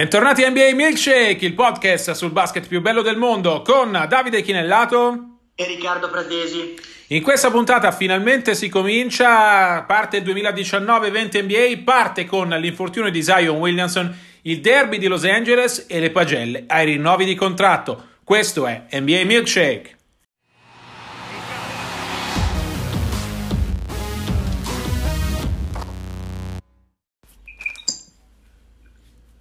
Bentornati 0.00 0.44
a 0.44 0.48
NBA 0.48 0.72
Milkshake, 0.76 1.44
il 1.44 1.52
podcast 1.52 2.12
sul 2.12 2.30
basket 2.30 2.66
più 2.66 2.80
bello 2.80 3.02
del 3.02 3.18
mondo 3.18 3.60
con 3.60 4.06
Davide 4.08 4.40
Chinellato 4.40 5.40
e 5.54 5.66
Riccardo 5.66 6.08
Pratesi. 6.08 6.74
In 7.08 7.22
questa 7.22 7.50
puntata 7.50 7.92
finalmente 7.92 8.54
si 8.54 8.70
comincia, 8.70 9.82
parte 9.82 10.16
il 10.16 10.22
2019-20 10.22 11.42
NBA, 11.42 11.82
parte 11.84 12.24
con 12.24 12.48
l'infortunio 12.48 13.10
di 13.10 13.22
Zion 13.22 13.58
Williamson, 13.58 14.16
il 14.44 14.62
derby 14.62 14.96
di 14.96 15.06
Los 15.06 15.24
Angeles 15.24 15.84
e 15.86 16.00
le 16.00 16.08
pagelle 16.08 16.64
ai 16.66 16.86
rinnovi 16.86 17.26
di 17.26 17.34
contratto. 17.34 18.06
Questo 18.24 18.66
è 18.66 18.86
NBA 18.92 19.24
Milkshake. 19.26 19.98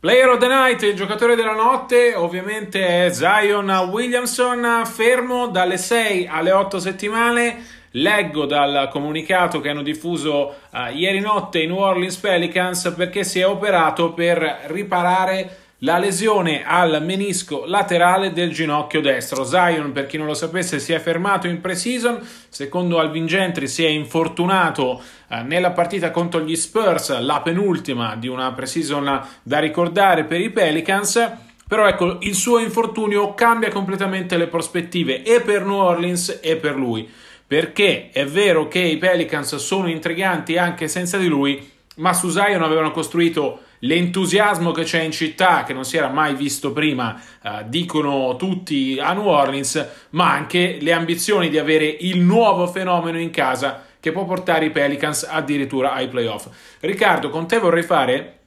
Player 0.02 0.30
of 0.30 0.38
the 0.39 0.48
Night, 0.48 0.81
il 0.84 0.95
giocatore 0.95 1.35
della 1.35 1.55
notte, 1.55 2.16
ovviamente 2.16 3.05
è 3.05 3.12
Zion 3.12 3.70
Williamson, 3.91 4.83
fermo 4.86 5.47
dalle 5.47 5.75
6 5.75 6.25
alle 6.25 6.53
8 6.53 6.80
settimane. 6.80 7.66
Leggo 7.92 8.45
dal 8.45 8.88
comunicato 8.89 9.59
che 9.59 9.67
hanno 9.67 9.81
diffuso 9.81 10.55
uh, 10.72 10.95
ieri 10.95 11.20
notte 11.20 11.61
i 11.61 11.67
New 11.67 11.80
Orleans 11.80 12.16
Pelicans 12.16 12.94
perché 12.95 13.25
si 13.25 13.42
è 13.42 13.45
operato 13.45 14.14
per 14.14 14.67
riparare 14.67 15.58
la 15.80 15.97
lesione 15.97 16.63
al 16.66 17.02
menisco 17.03 17.63
laterale 17.66 18.33
del 18.33 18.52
ginocchio 18.52 18.99
destro. 18.99 19.45
Zion, 19.45 19.91
per 19.91 20.08
chi 20.08 20.17
non 20.17 20.27
lo 20.27 20.33
sapesse, 20.33 20.80
si 20.80 20.91
è 20.91 20.99
fermato 20.99 21.47
in 21.47 21.61
pre-season. 21.61 22.19
Secondo 22.49 22.99
Alvin 22.99 23.25
Gentry, 23.27 23.67
si 23.67 23.86
è 23.86 23.88
infortunato 23.88 25.02
eh, 25.30 25.41
nella 25.44 25.71
partita 25.71 26.11
contro 26.11 26.41
gli 26.41 26.55
Spurs, 26.55 27.17
la 27.19 27.39
penultima 27.41 28.16
di 28.16 28.27
una 28.27 28.52
pre-season 28.52 29.21
da 29.41 29.59
ricordare 29.59 30.25
per 30.25 30.41
i 30.41 30.49
Pelicans. 30.49 31.31
Però 31.67 31.88
ecco, 31.88 32.17
il 32.21 32.33
suo 32.33 32.58
infortunio 32.58 33.33
cambia 33.36 33.69
completamente 33.69 34.38
le 34.38 34.47
prospettive 34.47 35.23
e 35.23 35.39
per 35.39 35.64
New 35.64 35.77
Orleans 35.77 36.39
e 36.41 36.58
per 36.58 36.75
lui. 36.75 37.08
Perché 37.45 38.09
è 38.11 38.25
vero 38.25 38.67
che 38.67 38.80
i 38.80 38.97
Pelicans 38.97 39.55
sono 39.55 39.89
intriganti 39.89 40.58
anche 40.58 40.88
senza 40.88 41.17
di 41.17 41.27
lui, 41.27 41.71
ma 41.95 42.14
su 42.14 42.30
Zion 42.30 42.64
avevano 42.64 42.91
costruito 42.91 43.61
l'entusiasmo 43.80 44.72
che 44.72 44.83
c'è 44.83 45.02
in 45.02 45.11
città, 45.11 45.63
che 45.63 45.73
non 45.73 45.85
si 45.85 45.97
era 45.97 46.09
mai 46.09 46.35
visto 46.35 46.72
prima, 46.72 47.19
eh, 47.41 47.66
dicono 47.67 48.36
tutti 48.36 48.97
a 48.99 49.13
New 49.13 49.27
Orleans, 49.27 49.88
ma 50.11 50.31
anche 50.31 50.77
le 50.80 50.91
ambizioni 50.91 51.49
di 51.49 51.58
avere 51.58 51.86
il 51.86 52.19
nuovo 52.19 52.67
fenomeno 52.67 53.19
in 53.19 53.30
casa 53.30 53.86
che 53.99 54.11
può 54.11 54.25
portare 54.25 54.66
i 54.66 54.71
Pelicans 54.71 55.27
addirittura 55.30 55.94
ai 55.94 56.08
playoff. 56.08 56.47
Riccardo, 56.80 57.30
con 57.30 57.47
te 57.47 57.59
vorrei 57.59 57.83
fare 57.83 58.38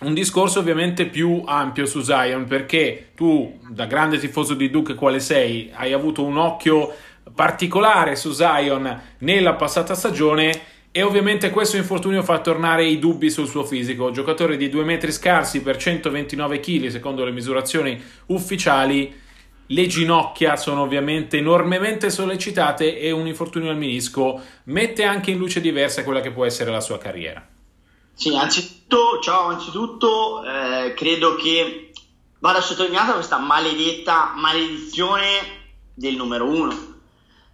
un 0.00 0.14
discorso 0.14 0.60
ovviamente 0.60 1.06
più 1.06 1.42
ampio 1.44 1.84
su 1.84 2.00
Zion 2.00 2.46
perché 2.46 3.10
tu, 3.14 3.58
da 3.68 3.84
grande 3.86 4.18
tifoso 4.18 4.54
di 4.54 4.70
Duke 4.70 4.94
quale 4.94 5.20
sei, 5.20 5.70
hai 5.74 5.92
avuto 5.92 6.24
un 6.24 6.38
occhio 6.38 6.94
particolare 7.34 8.16
su 8.16 8.32
Zion 8.32 9.00
nella 9.18 9.54
passata 9.54 9.94
stagione 9.94 10.78
e 10.92 11.02
ovviamente 11.02 11.50
questo 11.50 11.76
infortunio 11.76 12.22
fa 12.22 12.40
tornare 12.40 12.84
i 12.84 12.98
dubbi 12.98 13.30
sul 13.30 13.46
suo 13.46 13.64
fisico. 13.64 14.10
Giocatore 14.10 14.56
di 14.56 14.68
2 14.68 14.82
metri 14.82 15.12
scarsi 15.12 15.62
per 15.62 15.76
129 15.76 16.58
kg 16.58 16.88
secondo 16.88 17.24
le 17.24 17.30
misurazioni 17.30 18.02
ufficiali. 18.26 19.18
Le 19.66 19.86
ginocchia 19.86 20.56
sono 20.56 20.82
ovviamente 20.82 21.38
enormemente 21.38 22.10
sollecitate 22.10 22.98
e 22.98 23.12
un 23.12 23.28
infortunio 23.28 23.70
al 23.70 23.76
menisco 23.76 24.42
mette 24.64 25.04
anche 25.04 25.30
in 25.30 25.38
luce 25.38 25.60
diversa 25.60 26.02
quella 26.02 26.20
che 26.20 26.32
può 26.32 26.44
essere 26.44 26.72
la 26.72 26.80
sua 26.80 26.98
carriera. 26.98 27.46
Sì, 28.12 28.36
anzitutto, 28.36 29.20
ciao, 29.22 29.46
anzitutto 29.46 30.42
eh, 30.44 30.92
credo 30.94 31.36
che 31.36 31.92
vada 32.40 32.60
sottolineata 32.60 33.12
questa 33.12 33.38
maledetta 33.38 34.32
maledizione 34.34 35.22
del 35.94 36.16
numero 36.16 36.46
uno 36.46 36.98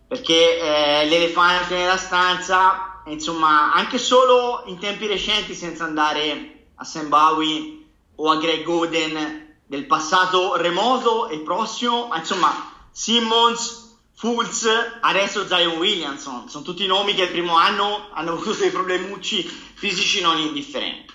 perché 0.08 0.58
eh, 0.58 1.06
l'elefante 1.06 1.76
nella 1.76 1.98
stanza 1.98 2.95
insomma, 3.06 3.72
anche 3.72 3.98
solo 3.98 4.62
in 4.66 4.78
tempi 4.78 5.06
recenti, 5.06 5.54
senza 5.54 5.84
andare 5.84 6.66
a 6.76 6.84
Sam 6.84 7.08
Bowie 7.08 7.84
o 8.16 8.30
a 8.30 8.36
Greg 8.36 8.66
Oden 8.66 9.54
del 9.66 9.86
passato 9.86 10.56
remoto 10.56 11.28
e 11.28 11.40
prossimo, 11.40 12.10
insomma, 12.14 12.72
Simmons, 12.90 13.98
Fultz, 14.14 14.66
adesso 15.00 15.46
Zion 15.46 15.76
Williamson, 15.76 16.48
sono 16.48 16.64
tutti 16.64 16.86
nomi 16.86 17.14
che 17.14 17.24
il 17.24 17.30
primo 17.30 17.56
anno 17.56 18.08
hanno 18.12 18.32
avuto 18.32 18.52
dei 18.52 18.70
problemucci 18.70 19.42
fisici 19.42 20.20
non 20.22 20.38
indifferenti. 20.38 21.12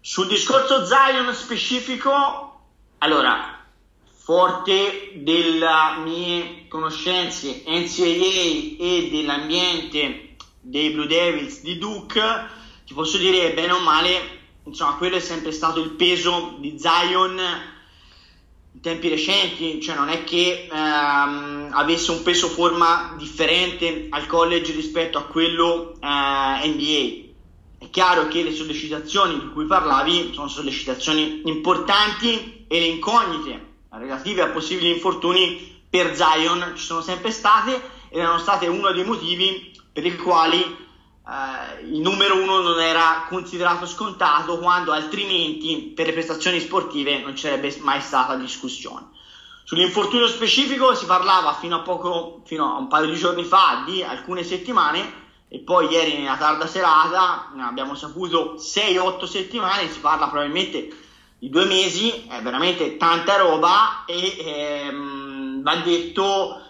Sul 0.00 0.26
discorso 0.26 0.84
Zion 0.84 1.32
specifico, 1.34 2.60
allora, 2.98 3.64
forte 4.10 5.12
delle 5.16 5.96
mie 6.02 6.66
conoscenze 6.68 7.62
NCAA 7.66 8.76
e 8.78 9.08
dell'ambiente 9.10 10.29
dei 10.60 10.90
Blue 10.90 11.06
Devils 11.06 11.62
di 11.62 11.78
Duke, 11.78 12.22
ti 12.86 12.94
posso 12.94 13.16
dire 13.16 13.52
bene 13.52 13.72
o 13.72 13.80
male, 13.80 14.38
insomma, 14.64 14.94
quello 14.94 15.16
è 15.16 15.20
sempre 15.20 15.52
stato 15.52 15.80
il 15.80 15.90
peso 15.90 16.56
di 16.58 16.78
Zion 16.78 17.38
in 18.72 18.80
tempi 18.80 19.08
recenti, 19.08 19.80
cioè 19.80 19.96
non 19.96 20.08
è 20.08 20.22
che 20.22 20.68
ehm, 20.70 21.70
avesse 21.72 22.10
un 22.10 22.22
peso 22.22 22.48
forma 22.48 23.14
differente 23.18 24.06
al 24.10 24.26
college 24.26 24.72
rispetto 24.72 25.18
a 25.18 25.24
quello 25.24 25.94
eh, 26.00 26.68
NBA. 26.68 27.28
È 27.78 27.90
chiaro 27.90 28.28
che 28.28 28.42
le 28.42 28.52
sollecitazioni 28.52 29.40
di 29.40 29.48
cui 29.50 29.64
parlavi 29.64 30.32
sono 30.34 30.48
sollecitazioni 30.48 31.42
importanti 31.46 32.66
e 32.68 32.78
le 32.78 32.86
incognite 32.86 33.68
relative 33.90 34.42
a 34.42 34.48
possibili 34.48 34.90
infortuni 34.90 35.82
per 35.88 36.14
Zion 36.14 36.74
ci 36.76 36.84
sono 36.84 37.00
sempre 37.00 37.32
state 37.32 37.98
ed 38.10 38.18
erano 38.18 38.38
state 38.38 38.66
uno 38.66 38.92
dei 38.92 39.04
motivi 39.04 39.72
per 39.92 40.04
i 40.04 40.16
quali 40.16 40.60
eh, 40.62 41.84
il 41.84 42.00
numero 42.00 42.42
uno 42.42 42.60
non 42.60 42.80
era 42.80 43.26
considerato 43.28 43.86
scontato 43.86 44.58
quando 44.58 44.92
altrimenti 44.92 45.92
per 45.94 46.06
le 46.06 46.12
prestazioni 46.12 46.58
sportive 46.58 47.20
non 47.20 47.36
sarebbe 47.36 47.74
mai 47.80 48.00
stata 48.00 48.34
discussione. 48.34 49.08
Sull'infortunio 49.64 50.26
specifico 50.26 50.94
si 50.96 51.06
parlava 51.06 51.52
fino 51.52 51.76
a, 51.76 51.80
poco, 51.80 52.42
fino 52.44 52.74
a 52.74 52.78
un 52.78 52.88
paio 52.88 53.06
di 53.06 53.16
giorni 53.16 53.44
fa 53.44 53.84
di 53.86 54.02
alcune 54.02 54.42
settimane 54.42 55.18
e 55.46 55.60
poi 55.60 55.88
ieri 55.88 56.18
nella 56.18 56.36
tarda 56.36 56.66
serata 56.66 57.52
abbiamo 57.60 57.94
saputo 57.94 58.56
6-8 58.56 59.24
settimane, 59.24 59.88
si 59.88 60.00
parla 60.00 60.26
probabilmente 60.26 60.88
di 61.38 61.48
due 61.48 61.66
mesi, 61.66 62.26
è 62.28 62.42
veramente 62.42 62.96
tanta 62.96 63.36
roba 63.36 64.04
e 64.06 64.36
ehm, 64.38 65.62
va 65.62 65.76
detto 65.76 66.60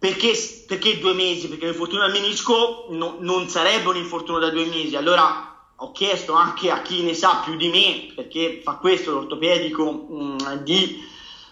perché, 0.00 0.32
perché 0.66 0.98
due 0.98 1.12
mesi? 1.12 1.46
Perché 1.46 1.66
l'infortunio 1.66 2.06
al 2.06 2.10
menisco 2.10 2.86
no, 2.88 3.18
non 3.20 3.50
sarebbe 3.50 3.90
un 3.90 3.96
infortunio 3.96 4.40
da 4.40 4.48
due 4.48 4.64
mesi. 4.64 4.96
Allora 4.96 5.72
ho 5.76 5.92
chiesto 5.92 6.32
anche 6.32 6.70
a 6.70 6.80
chi 6.80 7.02
ne 7.02 7.12
sa 7.12 7.42
più 7.44 7.54
di 7.54 7.68
me, 7.68 8.12
perché 8.14 8.62
fa 8.62 8.76
questo 8.76 9.12
l'ortopedico 9.12 9.92
mh, 9.92 10.62
di 10.62 11.04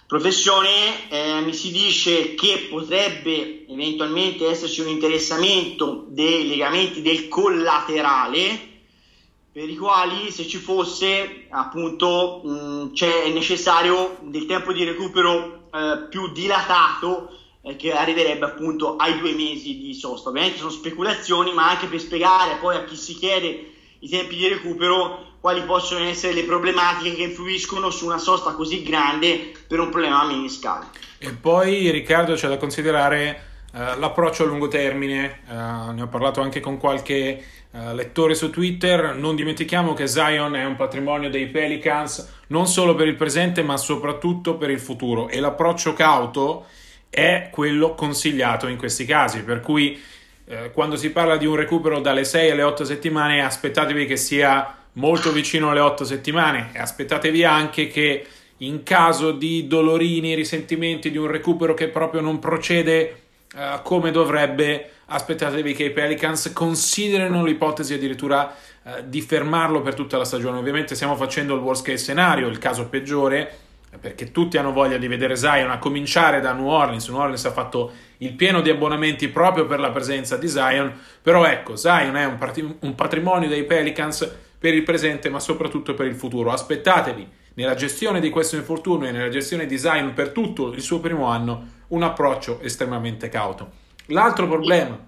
professione, 0.07 1.11
eh, 1.11 1.43
mi 1.43 1.53
si 1.53 1.71
dice 1.71 2.35
che 2.35 2.69
potrebbe 2.71 3.67
eventualmente 3.69 4.49
esserci 4.49 4.81
un 4.81 4.89
interessamento 4.89 6.07
dei 6.09 6.49
legamenti 6.49 7.03
del 7.03 7.29
collaterale, 7.29 8.77
per 9.53 9.69
i 9.69 9.77
quali 9.77 10.31
se 10.31 10.47
ci 10.47 10.57
fosse 10.57 11.49
appunto 11.51 12.41
mh, 12.43 12.99
è 12.99 13.29
necessario 13.29 14.17
del 14.23 14.47
tempo 14.47 14.73
di 14.73 14.85
recupero 14.85 15.69
eh, 15.71 16.07
più 16.09 16.33
dilatato 16.33 17.37
che 17.77 17.93
arriverebbe 17.93 18.45
appunto 18.45 18.97
ai 18.97 19.19
due 19.19 19.33
mesi 19.33 19.79
di 19.79 19.95
sosta. 19.95 20.29
Ovviamente 20.29 20.59
sono 20.59 20.71
speculazioni, 20.71 21.53
ma 21.53 21.69
anche 21.69 21.87
per 21.87 22.01
spiegare 22.01 22.57
poi 22.61 22.77
a 22.77 22.85
chi 22.85 22.97
si 22.97 23.15
chiede 23.15 23.73
i 24.01 24.09
tempi 24.09 24.37
di 24.37 24.49
recupero 24.49 25.27
quali 25.41 25.63
possono 25.63 26.05
essere 26.05 26.35
le 26.35 26.45
problematiche 26.45 27.15
che 27.15 27.23
influiscono 27.23 27.91
su 27.91 28.07
una 28.07 28.19
sosta 28.19 28.53
così 28.53 28.83
grande 28.83 29.53
per 29.67 29.81
un 29.81 29.91
problema 29.91 30.25
meniscale. 30.25 30.87
E 31.19 31.31
poi 31.31 31.91
Riccardo 31.91 32.35
c'è 32.35 32.49
da 32.49 32.57
considerare 32.57 33.43
uh, 33.73 33.99
l'approccio 33.99 34.45
a 34.45 34.47
lungo 34.47 34.69
termine, 34.69 35.41
uh, 35.49 35.93
ne 35.93 36.03
ho 36.03 36.09
parlato 36.09 36.41
anche 36.41 36.61
con 36.61 36.79
qualche 36.79 37.43
uh, 37.71 37.95
lettore 37.95 38.35
su 38.35 38.51
Twitter, 38.51 39.15
non 39.15 39.37
dimentichiamo 39.37 39.95
che 39.95 40.07
Zion 40.07 40.57
è 40.57 40.65
un 40.65 40.77
patrimonio 40.77 41.31
dei 41.31 41.49
Pelicans 41.49 42.37
non 42.49 42.67
solo 42.67 42.95
per 42.95 43.07
il 43.07 43.17
presente 43.17 43.63
ma 43.63 43.77
soprattutto 43.77 44.57
per 44.57 44.71
il 44.71 44.81
futuro 44.81 45.29
e 45.29 45.39
l'approccio 45.39 45.93
cauto 45.93 46.67
è 47.11 47.49
quello 47.51 47.95
consigliato 47.95 48.67
in 48.67 48.77
questi 48.77 49.05
casi, 49.05 49.43
per 49.43 49.61
cui 49.61 50.01
eh, 50.47 50.71
quando 50.73 50.97
si 50.97 51.11
parla 51.11 51.37
di 51.37 51.47
un 51.47 51.57
recupero 51.57 52.01
dalle 52.01 52.25
6 52.25 52.51
alle 52.51 52.63
8 52.63 52.85
settimane 52.85 53.43
aspettatevi 53.43 54.07
che 54.07 54.17
sia 54.17 54.77
molto 54.93 55.31
vicino 55.33 55.71
alle 55.71 55.81
8 55.81 56.05
settimane 56.05 56.71
e 56.73 56.79
aspettatevi 56.79 57.45
anche 57.45 57.89
che 57.89 58.27
in 58.59 58.83
caso 58.83 59.33
di 59.33 59.67
dolorini, 59.67 60.35
risentimenti 60.35 61.11
di 61.11 61.19
un 61.19 61.29
recupero 61.29 61.75
che 61.75 61.89
proprio 61.89 62.21
non 62.21 62.39
procede 62.39 63.21
uh, 63.55 63.83
come 63.83 64.11
dovrebbe, 64.11 64.91
aspettatevi 65.07 65.75
che 65.75 65.85
i 65.85 65.91
Pelicans 65.91 66.51
considerino 66.53 67.45
l'ipotesi 67.45 67.95
addirittura 67.95 68.53
uh, 68.83 68.91
di 69.05 69.21
fermarlo 69.21 69.81
per 69.81 69.95
tutta 69.95 70.17
la 70.17 70.25
stagione. 70.25 70.59
Ovviamente 70.59 70.97
stiamo 70.97 71.15
facendo 71.15 71.55
il 71.55 71.61
worst 71.61 71.85
case 71.85 72.03
scenario, 72.03 72.49
il 72.49 72.59
caso 72.59 72.89
peggiore, 72.89 73.67
perché 74.01 74.31
tutti 74.31 74.59
hanno 74.59 74.73
voglia 74.73 74.99
di 74.99 75.09
vedere 75.09 75.37
Zion, 75.37 75.71
a 75.71 75.79
cominciare 75.79 76.41
da 76.41 76.53
New 76.53 76.67
Orleans. 76.67 77.09
New 77.09 77.19
Orleans 77.19 77.45
ha 77.47 77.53
fatto 77.53 77.93
il 78.19 78.35
pieno 78.35 78.61
di 78.61 78.71
abbonamenti 78.71 79.29
proprio 79.29 79.67
per 79.67 79.81
la 79.81 79.91
presenza 79.91 80.37
di 80.37 80.49
Zion, 80.49 80.93
però 81.23 81.45
ecco, 81.47 81.77
Zion 81.77 82.17
è 82.17 82.25
un, 82.25 82.37
part- 82.37 82.77
un 82.81 82.95
patrimonio 82.95 83.49
dei 83.49 83.65
Pelicans 83.65 84.31
per 84.59 84.75
il 84.75 84.83
presente, 84.83 85.31
ma 85.31 85.41
soprattutto 85.41 85.95
per 85.95 86.07
il 86.07 86.15
futuro. 86.15 86.51
Aspettatevi 86.51 87.27
nella 87.55 87.75
gestione 87.75 88.21
di 88.21 88.31
questo 88.31 88.57
infortunio 88.57 89.09
e 89.09 89.13
nella 89.13 89.31
gestione 89.31 89.67
di 89.67 89.79
Zion 89.79 90.13
per 90.13 90.31
tutto 90.31 90.73
il 90.73 90.83
suo 90.83 91.01
primo 91.01 91.27
anno 91.27 91.77
un 91.89 92.03
approccio 92.03 92.61
estremamente 92.61 93.29
cauto. 93.29 93.71
L'altro 94.07 94.47
problema 94.47 95.07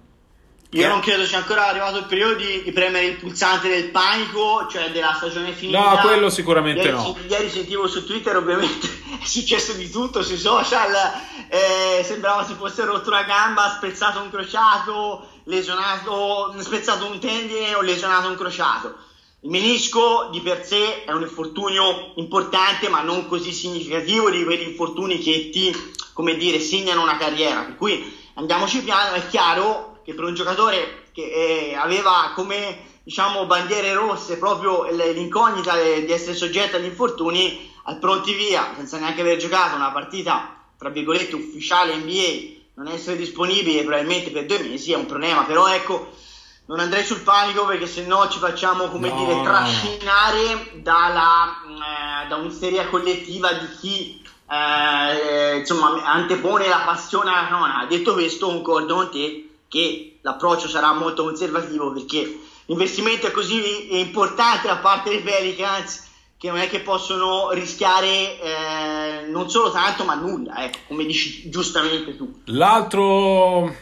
io 0.73 0.87
non 0.87 1.01
credo 1.01 1.25
sia 1.25 1.39
ancora 1.39 1.67
arrivato 1.67 1.97
il 1.97 2.05
periodo 2.05 2.35
di, 2.35 2.63
di, 2.63 2.71
premere 2.71 3.05
il 3.05 3.17
pulsante 3.17 3.67
del 3.67 3.89
panico, 3.89 4.67
cioè 4.69 4.89
della 4.91 5.13
stagione 5.13 5.51
finita. 5.51 5.79
No, 5.79 5.97
quello 5.97 6.29
sicuramente 6.29 6.83
ieri, 6.83 6.91
no. 6.91 7.17
Ieri 7.27 7.49
sentivo 7.49 7.87
su 7.87 8.05
Twitter, 8.05 8.37
ovviamente 8.37 8.87
è 9.21 9.25
successo 9.25 9.73
di 9.73 9.89
tutto 9.89 10.23
sui 10.23 10.37
social. 10.37 10.93
Eh, 11.49 12.03
sembrava 12.05 12.45
si 12.45 12.53
fosse 12.53 12.85
rotto 12.85 13.09
una 13.09 13.23
gamba, 13.23 13.73
spezzato 13.75 14.21
un 14.21 14.29
crociato, 14.29 15.27
lesionato, 15.43 16.55
spezzato 16.59 17.05
un 17.05 17.19
tendine 17.19 17.75
o 17.75 17.81
lesionato 17.81 18.29
un 18.29 18.37
crociato. 18.37 18.95
Il 19.41 19.49
menisco 19.49 20.29
di 20.31 20.39
per 20.39 20.65
sé 20.65 21.03
è 21.03 21.11
un 21.11 21.23
infortunio 21.23 22.13
importante, 22.15 22.87
ma 22.87 23.01
non 23.01 23.27
così 23.27 23.51
significativo 23.51 24.29
di 24.29 24.45
quegli 24.45 24.69
infortuni 24.69 25.19
che 25.19 25.49
ti, 25.51 25.75
come 26.13 26.37
dire, 26.37 26.61
segnano 26.61 27.01
una 27.01 27.17
carriera. 27.17 27.63
Per 27.63 27.75
cui 27.75 28.17
andiamoci 28.35 28.81
piano, 28.83 29.15
è 29.15 29.27
chiaro 29.27 29.90
che 30.03 30.13
per 30.13 30.25
un 30.25 30.33
giocatore 30.33 31.05
che 31.11 31.23
eh, 31.23 31.75
aveva 31.75 32.31
come 32.35 32.89
diciamo 33.03 33.45
bandiere 33.45 33.93
rosse 33.93 34.37
proprio 34.37 34.85
l'incognita 34.89 35.75
di 35.75 36.11
essere 36.11 36.35
soggetto 36.35 36.75
agli 36.75 36.85
infortuni 36.85 37.69
al 37.83 37.97
pronti 37.97 38.33
via 38.33 38.73
senza 38.75 38.99
neanche 38.99 39.21
aver 39.21 39.37
giocato 39.37 39.75
una 39.75 39.91
partita 39.91 40.55
tra 40.77 40.89
virgolette 40.89 41.35
ufficiale 41.35 41.95
NBA 41.95 42.59
non 42.75 42.87
essere 42.87 43.17
disponibile 43.17 43.83
probabilmente 43.83 44.29
per 44.29 44.45
due 44.45 44.59
mesi 44.59 44.91
è 44.91 44.95
un 44.95 45.07
problema 45.07 45.43
però 45.43 45.67
ecco 45.67 46.13
non 46.65 46.79
andrei 46.79 47.03
sul 47.03 47.21
panico 47.21 47.65
perché 47.65 47.87
se 47.87 48.05
no 48.05 48.29
ci 48.29 48.39
facciamo 48.39 48.87
come 48.89 49.09
no. 49.09 49.17
dire 49.17 49.41
trascinare 49.41 50.71
dalla, 50.75 51.57
eh, 51.65 52.27
da 52.27 52.35
un'isteria 52.35 52.87
collettiva 52.87 53.51
di 53.53 53.67
chi 53.79 54.21
eh, 54.49 55.57
insomma 55.57 56.03
antepone 56.03 56.67
la 56.67 56.83
passione 56.85 57.31
alla 57.31 57.47
cronaca 57.47 57.85
detto 57.87 58.13
questo 58.13 58.45
concordo 58.45 58.95
con 58.95 59.11
te 59.11 59.49
che 59.71 60.19
l'approccio 60.21 60.67
sarà 60.67 60.91
molto 60.91 61.23
conservativo 61.23 61.93
perché 61.93 62.39
l'investimento 62.65 63.27
è 63.27 63.31
così 63.31 63.99
importante 63.99 64.67
da 64.67 64.75
parte 64.79 65.11
dei 65.11 65.21
Pelicans 65.21 66.09
che 66.37 66.49
non 66.49 66.57
è 66.57 66.67
che 66.67 66.81
possono 66.81 67.51
rischiare 67.51 68.41
eh, 68.41 69.27
non 69.29 69.49
solo 69.49 69.71
tanto 69.71 70.03
ma 70.03 70.15
nulla, 70.15 70.61
ecco, 70.65 70.79
come 70.89 71.05
dici 71.05 71.49
giustamente 71.49 72.17
tu. 72.17 72.41
L'altro 72.47 73.73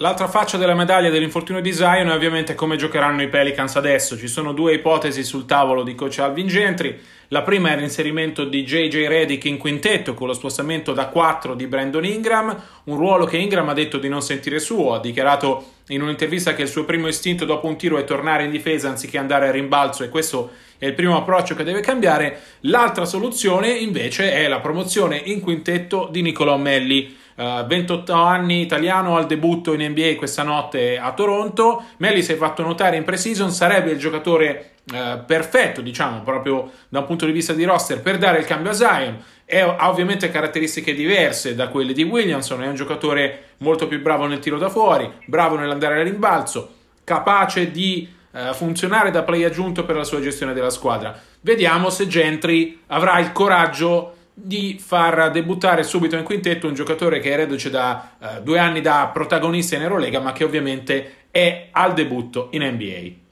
L'altra 0.00 0.28
faccia 0.28 0.58
della 0.58 0.76
medaglia 0.76 1.10
dell'infortunio 1.10 1.60
di 1.60 1.72
Zion 1.72 2.08
è 2.08 2.14
ovviamente 2.14 2.54
come 2.54 2.76
giocheranno 2.76 3.20
i 3.20 3.28
Pelicans 3.28 3.74
adesso. 3.74 4.16
Ci 4.16 4.28
sono 4.28 4.52
due 4.52 4.74
ipotesi 4.74 5.24
sul 5.24 5.44
tavolo 5.44 5.82
di 5.82 5.96
coach 5.96 6.20
Alvin 6.20 6.46
Gentry. 6.46 6.96
La 7.28 7.42
prima 7.42 7.72
è 7.72 7.76
l'inserimento 7.76 8.44
di 8.44 8.62
JJ 8.62 9.08
Redick 9.08 9.46
in 9.46 9.58
quintetto 9.58 10.14
con 10.14 10.28
lo 10.28 10.34
spostamento 10.34 10.92
da 10.92 11.08
4 11.08 11.56
di 11.56 11.66
Brandon 11.66 12.04
Ingram, 12.04 12.62
un 12.84 12.96
ruolo 12.96 13.24
che 13.24 13.38
Ingram 13.38 13.68
ha 13.68 13.72
detto 13.72 13.98
di 13.98 14.08
non 14.08 14.22
sentire 14.22 14.60
suo, 14.60 14.94
ha 14.94 15.00
dichiarato 15.00 15.72
in 15.88 16.00
un'intervista 16.00 16.54
che 16.54 16.62
il 16.62 16.68
suo 16.68 16.84
primo 16.84 17.08
istinto 17.08 17.44
dopo 17.44 17.66
un 17.66 17.76
tiro 17.76 17.98
è 17.98 18.04
tornare 18.04 18.44
in 18.44 18.52
difesa 18.52 18.88
anziché 18.88 19.18
andare 19.18 19.48
a 19.48 19.50
rimbalzo 19.50 20.04
e 20.04 20.08
questo 20.08 20.50
è 20.78 20.86
il 20.86 20.94
primo 20.94 21.16
approccio 21.16 21.56
che 21.56 21.64
deve 21.64 21.80
cambiare. 21.80 22.40
L'altra 22.60 23.04
soluzione 23.04 23.68
invece 23.70 24.30
è 24.30 24.46
la 24.46 24.60
promozione 24.60 25.20
in 25.24 25.40
quintetto 25.40 26.08
di 26.08 26.22
Nicolò 26.22 26.56
Melli. 26.56 27.16
Uh, 27.38 27.64
28 27.64 28.12
anni 28.14 28.62
italiano 28.62 29.16
al 29.16 29.26
debutto 29.26 29.72
in 29.72 29.88
NBA 29.92 30.16
questa 30.16 30.42
notte 30.42 30.98
a 30.98 31.12
Toronto. 31.12 31.84
Melli 31.98 32.20
si 32.20 32.32
è 32.32 32.36
fatto 32.36 32.62
notare 32.62 32.96
in 32.96 33.04
pre-season, 33.04 33.52
sarebbe 33.52 33.92
il 33.92 33.98
giocatore 33.98 34.72
uh, 34.92 35.24
perfetto, 35.24 35.80
diciamo, 35.80 36.22
proprio 36.22 36.68
da 36.88 36.98
un 36.98 37.06
punto 37.06 37.26
di 37.26 37.30
vista 37.30 37.52
di 37.52 37.62
roster 37.62 38.00
per 38.00 38.18
dare 38.18 38.40
il 38.40 38.44
cambio 38.44 38.72
a 38.72 38.74
Zion. 38.74 39.22
È, 39.44 39.60
ha 39.60 39.88
ovviamente 39.88 40.32
caratteristiche 40.32 40.92
diverse 40.94 41.54
da 41.54 41.68
quelle 41.68 41.92
di 41.92 42.02
Williamson, 42.02 42.64
è 42.64 42.66
un 42.66 42.74
giocatore 42.74 43.50
molto 43.58 43.86
più 43.86 44.02
bravo 44.02 44.26
nel 44.26 44.40
tiro 44.40 44.58
da 44.58 44.68
fuori, 44.68 45.08
bravo 45.26 45.56
nell'andare 45.56 46.00
al 46.00 46.06
rimbalzo, 46.06 46.72
capace 47.04 47.70
di 47.70 48.08
uh, 48.32 48.52
funzionare 48.52 49.12
da 49.12 49.22
play 49.22 49.44
aggiunto 49.44 49.84
per 49.84 49.94
la 49.94 50.02
sua 50.02 50.20
gestione 50.20 50.54
della 50.54 50.70
squadra. 50.70 51.16
Vediamo 51.40 51.88
se 51.88 52.08
Gentry 52.08 52.80
avrà 52.88 53.20
il 53.20 53.30
coraggio 53.30 54.14
di 54.40 54.78
far 54.78 55.30
debuttare 55.32 55.82
subito 55.82 56.16
in 56.16 56.22
quintetto 56.22 56.68
un 56.68 56.74
giocatore 56.74 57.18
che 57.18 57.32
è 57.32 57.36
reduce 57.36 57.70
da 57.70 58.16
uh, 58.18 58.42
due 58.42 58.60
anni 58.60 58.80
da 58.80 59.10
protagonista 59.12 59.74
in 59.74 59.82
Eurolega, 59.82 60.20
ma 60.20 60.32
che 60.32 60.44
ovviamente 60.44 61.26
è 61.30 61.68
al 61.72 61.92
debutto 61.92 62.48
in 62.52 62.62
NBA. 62.62 63.26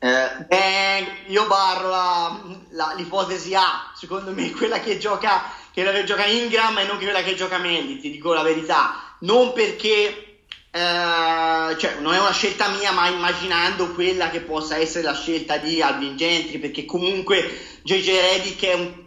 Eh, 0.00 0.44
beh, 0.46 1.06
io 1.26 1.46
barro 1.46 1.88
la, 1.88 2.40
la, 2.70 2.94
l'ipotesi 2.96 3.54
A, 3.54 3.92
secondo 3.94 4.32
me 4.32 4.50
quella 4.50 4.80
che 4.80 4.98
gioca, 4.98 5.44
che 5.72 6.04
gioca 6.04 6.26
Ingram 6.26 6.78
e 6.78 6.84
non 6.84 6.98
quella 6.98 7.22
che 7.22 7.34
gioca 7.34 7.58
Melli, 7.58 7.98
ti 7.98 8.10
dico 8.10 8.32
la 8.32 8.42
verità. 8.42 9.16
Non 9.20 9.52
perché, 9.52 10.40
eh, 10.70 11.76
cioè, 11.78 11.96
non 12.00 12.14
è 12.14 12.20
una 12.20 12.32
scelta 12.32 12.68
mia, 12.70 12.90
ma 12.92 13.08
immaginando 13.08 13.92
quella 13.92 14.30
che 14.30 14.40
possa 14.40 14.76
essere 14.76 15.04
la 15.04 15.14
scelta 15.14 15.56
di 15.58 15.80
Alvin 15.80 16.16
Gentry, 16.16 16.58
perché 16.58 16.84
comunque 16.84 17.78
JJ 17.82 18.08
Redick 18.20 18.64
è 18.64 18.74
un 18.74 19.06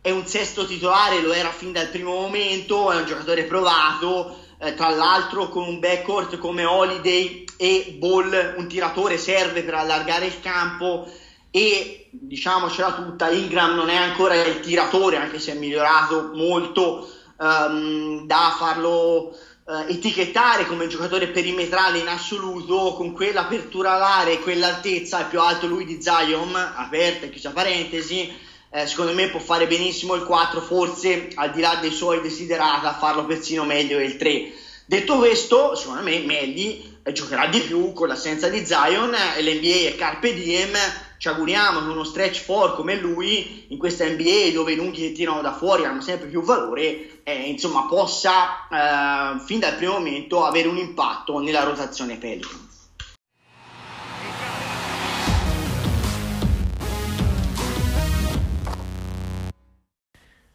è 0.00 0.10
un 0.10 0.26
sesto 0.26 0.66
titolare, 0.66 1.20
lo 1.20 1.32
era 1.32 1.50
fin 1.50 1.72
dal 1.72 1.88
primo 1.88 2.12
momento, 2.12 2.90
è 2.90 2.96
un 2.96 3.06
giocatore 3.06 3.44
provato, 3.44 4.38
eh, 4.60 4.74
tra 4.74 4.90
l'altro 4.90 5.48
con 5.48 5.66
un 5.66 5.78
backcourt 5.78 6.38
come 6.38 6.64
Holiday 6.64 7.44
e 7.56 7.96
Ball, 7.98 8.54
un 8.56 8.68
tiratore 8.68 9.18
serve 9.18 9.62
per 9.62 9.74
allargare 9.74 10.26
il 10.26 10.40
campo 10.40 11.10
e 11.50 12.08
diciamocela 12.10 12.92
tutta, 12.92 13.30
Ingram 13.30 13.74
non 13.74 13.88
è 13.88 13.96
ancora 13.96 14.34
il 14.34 14.60
tiratore, 14.60 15.16
anche 15.16 15.38
se 15.38 15.52
è 15.52 15.54
migliorato 15.54 16.30
molto 16.34 17.10
um, 17.36 18.26
da 18.26 18.54
farlo 18.56 19.36
uh, 19.64 19.84
etichettare 19.88 20.66
come 20.66 20.88
giocatore 20.88 21.28
perimetrale 21.28 21.98
in 21.98 22.08
assoluto, 22.08 22.94
con 22.94 23.12
quell'apertura 23.12 23.92
all'area 23.94 24.34
e 24.34 24.40
quell'altezza, 24.40 25.20
è 25.20 25.28
più 25.28 25.40
alto 25.40 25.66
lui 25.66 25.84
di 25.84 26.02
Zion, 26.02 26.54
aperta 26.54 27.26
e 27.26 27.30
chiusa 27.30 27.50
parentesi, 27.50 28.46
eh, 28.70 28.86
secondo 28.86 29.14
me 29.14 29.28
può 29.28 29.40
fare 29.40 29.66
benissimo 29.66 30.14
il 30.14 30.24
4, 30.24 30.60
forse 30.60 31.30
al 31.34 31.52
di 31.52 31.60
là 31.60 31.76
dei 31.80 31.90
suoi 31.90 32.20
desiderata, 32.20 32.94
farlo 32.94 33.24
persino 33.24 33.64
meglio 33.64 33.98
il 33.98 34.16
3. 34.16 34.52
Detto 34.84 35.16
questo, 35.16 35.74
secondo 35.74 36.02
me 36.02 36.18
Melli 36.20 36.98
eh, 37.02 37.12
giocherà 37.12 37.46
di 37.46 37.60
più 37.60 37.92
con 37.92 38.08
l'assenza 38.08 38.48
di 38.48 38.64
Zion 38.64 39.14
e 39.36 39.42
l'NBA 39.42 39.88
è 39.88 39.96
Carpe 39.96 40.34
Diem. 40.34 40.74
Ci 41.18 41.28
auguriamo 41.28 41.80
che 41.80 41.90
uno 41.90 42.04
stretch 42.04 42.44
4 42.46 42.76
come 42.76 42.94
lui, 42.94 43.66
in 43.68 43.78
questa 43.78 44.06
NBA 44.06 44.50
dove 44.52 44.72
i 44.72 44.76
lunghi 44.76 45.00
che 45.00 45.12
tirano 45.12 45.40
da 45.40 45.52
fuori 45.52 45.84
hanno 45.84 46.00
sempre 46.00 46.28
più 46.28 46.42
valore, 46.42 47.22
eh, 47.24 47.34
insomma, 47.48 47.86
possa 47.86 48.68
eh, 48.70 49.40
fin 49.44 49.58
dal 49.58 49.74
primo 49.74 49.94
momento 49.94 50.44
avere 50.44 50.68
un 50.68 50.76
impatto 50.76 51.38
nella 51.40 51.64
rotazione 51.64 52.16
Pelican. 52.16 52.67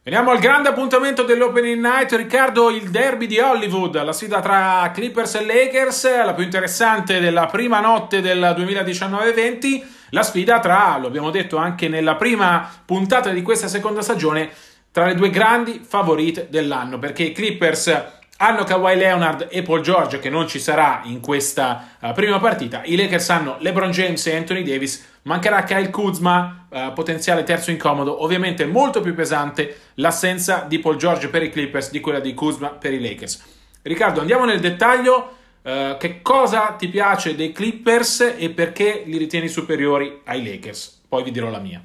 Veniamo 0.06 0.32
al 0.32 0.40
grande 0.40 0.68
appuntamento 0.68 1.24
dell'Opening 1.24 1.82
Night, 1.82 2.12
Riccardo, 2.12 2.70
il 2.70 2.90
derby 2.90 3.26
di 3.26 3.40
Hollywood, 3.40 4.04
la 4.04 4.12
sfida 4.12 4.42
tra 4.42 4.92
Clippers 4.94 5.36
e 5.36 5.46
Lakers, 5.46 6.26
la 6.26 6.34
più 6.34 6.44
interessante 6.44 7.22
della 7.22 7.46
prima 7.46 7.80
notte 7.80 8.20
del 8.20 8.54
2019-20, 8.58 9.82
la 10.10 10.24
sfida 10.24 10.60
tra, 10.60 10.98
lo 10.98 11.08
abbiamo 11.08 11.30
detto 11.30 11.56
anche 11.56 11.88
nella 11.88 12.18
prima 12.18 12.70
puntata 12.84 13.30
di 13.30 13.42
questa 13.42 13.70
seconda 13.70 14.02
stagione, 14.02 14.50
tra 14.92 15.06
le 15.06 15.16
due 15.16 15.30
grandi 15.30 15.80
favorite 15.88 16.48
dell'anno, 16.50 17.00
perché 17.00 17.24
i 17.24 17.32
Clippers 17.32 18.23
hanno 18.38 18.64
Kawhi 18.64 18.96
Leonard 18.96 19.48
e 19.50 19.62
Paul 19.62 19.82
George 19.82 20.20
che 20.20 20.30
non 20.30 20.48
ci 20.48 20.60
sarà 20.60 21.02
in 21.06 21.20
questa 21.22 21.96
uh, 22.00 22.14
prima 22.14 22.40
partita, 22.40 22.82
i 22.84 22.96
Lakers 22.96 23.30
hanno 23.30 23.58
LeBron 23.60 23.92
James 23.92 24.26
e 24.28 24.36
Anthony 24.36 24.64
Davis 24.64 25.12
Mancherà 25.24 25.64
Kyle 25.64 25.90
Kuzma, 25.90 26.68
eh, 26.70 26.92
potenziale 26.94 27.44
terzo 27.44 27.72
incomodo. 27.72 28.24
Ovviamente 28.24 28.66
molto 28.66 29.00
più 29.00 29.16
pesante 29.16 29.92
l'assenza 29.96 30.66
di 30.68 30.80
Paul 30.80 30.98
George 30.98 31.30
per 31.30 31.44
i 31.44 31.50
Clippers 31.50 31.92
di 31.92 32.02
quella 32.02 32.20
di 32.20 32.34
Kuzma 32.34 32.70
per 32.70 32.94
i 32.94 33.00
Lakers. 33.00 33.42
Riccardo, 33.82 34.20
andiamo 34.20 34.46
nel 34.46 34.60
dettaglio. 34.60 35.38
Eh, 35.62 35.96
che 35.98 36.22
cosa 36.22 36.76
ti 36.78 36.90
piace 36.90 37.36
dei 37.36 37.54
Clippers 37.54 38.36
e 38.38 38.50
perché 38.50 39.04
li 39.06 39.18
ritieni 39.18 39.48
superiori 39.48 40.22
ai 40.26 40.44
Lakers? 40.44 41.04
Poi 41.08 41.24
vi 41.24 41.32
dirò 41.32 41.50
la 41.50 41.60
mia. 41.60 41.82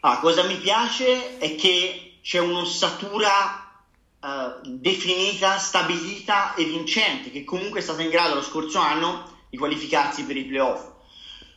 Ah, 0.00 0.20
cosa 0.20 0.44
mi 0.44 0.56
piace 0.56 1.38
è 1.38 1.54
che 1.54 2.18
c'è 2.20 2.40
un'ossatura 2.40 3.67
uh, 4.20 4.60
definita, 4.62 5.58
stabilita 5.58 6.54
e 6.54 6.64
vincente, 6.64 7.30
che 7.30 7.44
comunque 7.44 7.80
è 7.80 7.82
stata 7.82 8.02
in 8.02 8.10
grado 8.10 8.34
lo 8.34 8.42
scorso 8.42 8.78
anno 8.78 9.36
di 9.48 9.56
qualificarsi 9.56 10.24
per 10.24 10.36
i 10.36 10.44
playoff. 10.44 10.84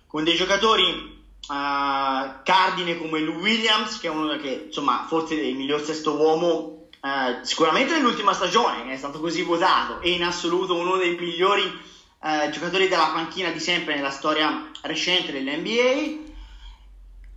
Con 0.08 0.24
dei 0.24 0.36
giocatori 0.36 0.86
uh, 0.90 2.44
cardine 2.44 2.98
come 2.98 3.20
Lou 3.20 3.40
Williams, 3.40 4.00
che 4.00 4.08
è 4.08 4.12
uno 4.12 4.38
che 4.38 4.66
insomma 4.68 5.06
forse 5.08 5.36
è 5.36 5.44
il 5.44 5.56
miglior 5.56 5.84
sesto 5.84 6.16
uomo 6.16 6.80
Uh, 7.02 7.44
sicuramente 7.44 7.94
nell'ultima 7.94 8.32
stagione 8.32 8.86
che 8.86 8.92
è 8.92 8.96
stato 8.96 9.20
così 9.20 9.42
votato 9.42 10.02
e 10.02 10.12
in 10.12 10.24
assoluto 10.24 10.76
uno 10.76 10.98
dei 10.98 11.18
migliori 11.18 11.64
uh, 11.64 12.48
giocatori 12.52 12.88
della 12.88 13.10
panchina 13.12 13.50
di 13.50 13.60
sempre 13.60 13.96
nella 13.96 14.12
storia 14.12 14.70
recente 14.82 15.32
dell'NBA 15.32 16.30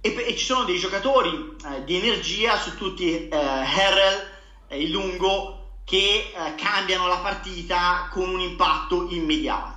e, 0.02 0.14
e 0.18 0.36
ci 0.36 0.44
sono 0.44 0.64
dei 0.64 0.78
giocatori 0.78 1.56
di 1.86 1.96
energia 1.96 2.58
su 2.58 2.76
tutti 2.76 3.26
Harrell 3.32 4.33
e 4.74 4.82
il 4.82 4.90
lungo 4.90 5.78
che 5.84 6.32
cambiano 6.56 7.06
la 7.06 7.18
partita 7.18 8.08
con 8.10 8.28
un 8.28 8.40
impatto 8.40 9.08
immediato 9.10 9.74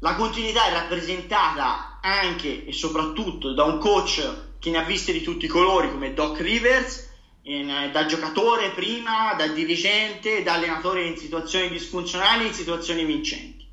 la 0.00 0.14
continuità 0.14 0.66
è 0.66 0.72
rappresentata 0.72 1.98
anche 2.02 2.66
e 2.66 2.72
soprattutto 2.72 3.54
da 3.54 3.64
un 3.64 3.78
coach 3.78 4.56
che 4.58 4.70
ne 4.70 4.78
ha 4.78 4.82
viste 4.82 5.10
di 5.10 5.22
tutti 5.22 5.46
i 5.46 5.48
colori 5.48 5.90
come 5.90 6.12
Doc 6.12 6.38
Rivers 6.40 7.08
in, 7.42 7.70
eh, 7.70 7.90
da 7.90 8.04
giocatore 8.04 8.70
prima, 8.70 9.32
da 9.34 9.46
dirigente, 9.46 10.42
da 10.42 10.54
allenatore 10.54 11.04
in 11.04 11.16
situazioni 11.16 11.70
disfunzionali, 11.70 12.46
in 12.46 12.52
situazioni 12.52 13.04
vincenti. 13.04 13.66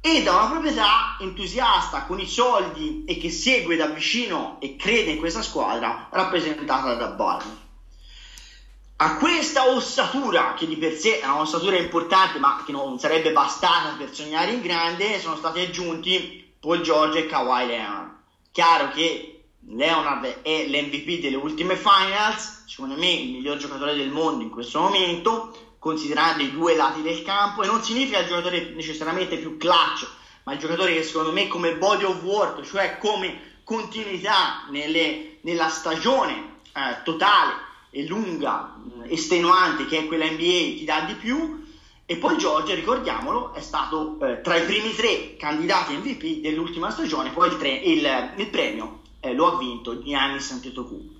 E 0.00 0.22
da 0.22 0.36
una 0.36 0.50
proprietà 0.50 1.16
entusiasta 1.20 2.02
con 2.04 2.20
i 2.20 2.28
soldi 2.28 3.04
e 3.06 3.16
che 3.16 3.30
segue 3.30 3.76
da 3.76 3.86
vicino 3.86 4.58
e 4.60 4.76
crede 4.76 5.12
in 5.12 5.18
questa 5.18 5.42
squadra 5.42 6.08
rappresentata 6.12 6.94
da 6.94 7.08
Barney. 7.08 7.65
A 8.98 9.16
questa 9.16 9.68
ossatura, 9.68 10.54
che 10.54 10.66
di 10.66 10.78
per 10.78 10.94
sé 10.94 11.20
è 11.20 11.26
una 11.26 11.40
ossatura 11.40 11.76
importante 11.76 12.38
ma 12.38 12.62
che 12.64 12.72
non 12.72 12.98
sarebbe 12.98 13.30
bastata 13.30 13.94
per 13.98 14.14
sognare 14.14 14.52
in 14.52 14.62
grande, 14.62 15.20
sono 15.20 15.36
stati 15.36 15.60
aggiunti 15.60 16.54
Paul 16.58 16.80
George 16.80 17.18
e 17.18 17.26
Kawhi 17.26 17.66
Leonard. 17.66 18.10
Chiaro 18.52 18.88
che 18.92 19.48
Leonard 19.66 20.40
è 20.40 20.64
l'MVP 20.66 21.20
delle 21.20 21.36
ultime 21.36 21.76
finals, 21.76 22.64
secondo 22.64 22.94
me 22.94 23.10
il 23.10 23.32
miglior 23.32 23.58
giocatore 23.58 23.94
del 23.94 24.08
mondo 24.08 24.42
in 24.42 24.48
questo 24.48 24.80
momento, 24.80 25.74
considerando 25.78 26.42
i 26.42 26.52
due 26.52 26.74
lati 26.74 27.02
del 27.02 27.22
campo, 27.22 27.62
e 27.62 27.66
non 27.66 27.82
significa 27.82 28.20
il 28.20 28.28
giocatore 28.28 28.70
necessariamente 28.70 29.36
più 29.36 29.58
clutch, 29.58 30.08
ma 30.44 30.54
il 30.54 30.58
giocatore 30.58 30.94
che 30.94 31.02
secondo 31.02 31.32
me 31.32 31.48
come 31.48 31.76
body 31.76 32.04
of 32.04 32.22
work, 32.22 32.62
cioè 32.62 32.96
come 32.96 33.58
continuità 33.62 34.64
nelle, 34.70 35.36
nella 35.42 35.68
stagione 35.68 36.60
eh, 36.72 37.02
totale 37.04 37.64
e 37.90 38.06
lunga, 38.06 38.75
estenuante 39.04 39.86
che 39.86 39.98
è 39.98 40.06
quella 40.06 40.26
NBA, 40.26 40.36
ti 40.36 40.84
dà 40.84 41.00
di 41.00 41.14
più. 41.14 41.64
E 42.08 42.16
poi 42.16 42.38
Giorgio, 42.38 42.74
ricordiamolo, 42.74 43.52
è 43.52 43.60
stato 43.60 44.18
eh, 44.20 44.40
tra 44.40 44.56
i 44.56 44.64
primi 44.64 44.94
tre 44.94 45.36
candidati 45.36 45.94
MVP 45.94 46.40
dell'ultima 46.40 46.90
stagione, 46.90 47.30
poi 47.30 47.48
il, 47.48 47.56
tre, 47.56 47.70
il, 47.70 48.32
il 48.36 48.48
premio 48.48 49.00
eh, 49.20 49.34
lo 49.34 49.52
ha 49.52 49.58
vinto 49.58 50.02
Giannis 50.02 50.50
Antetokounmpo. 50.52 51.14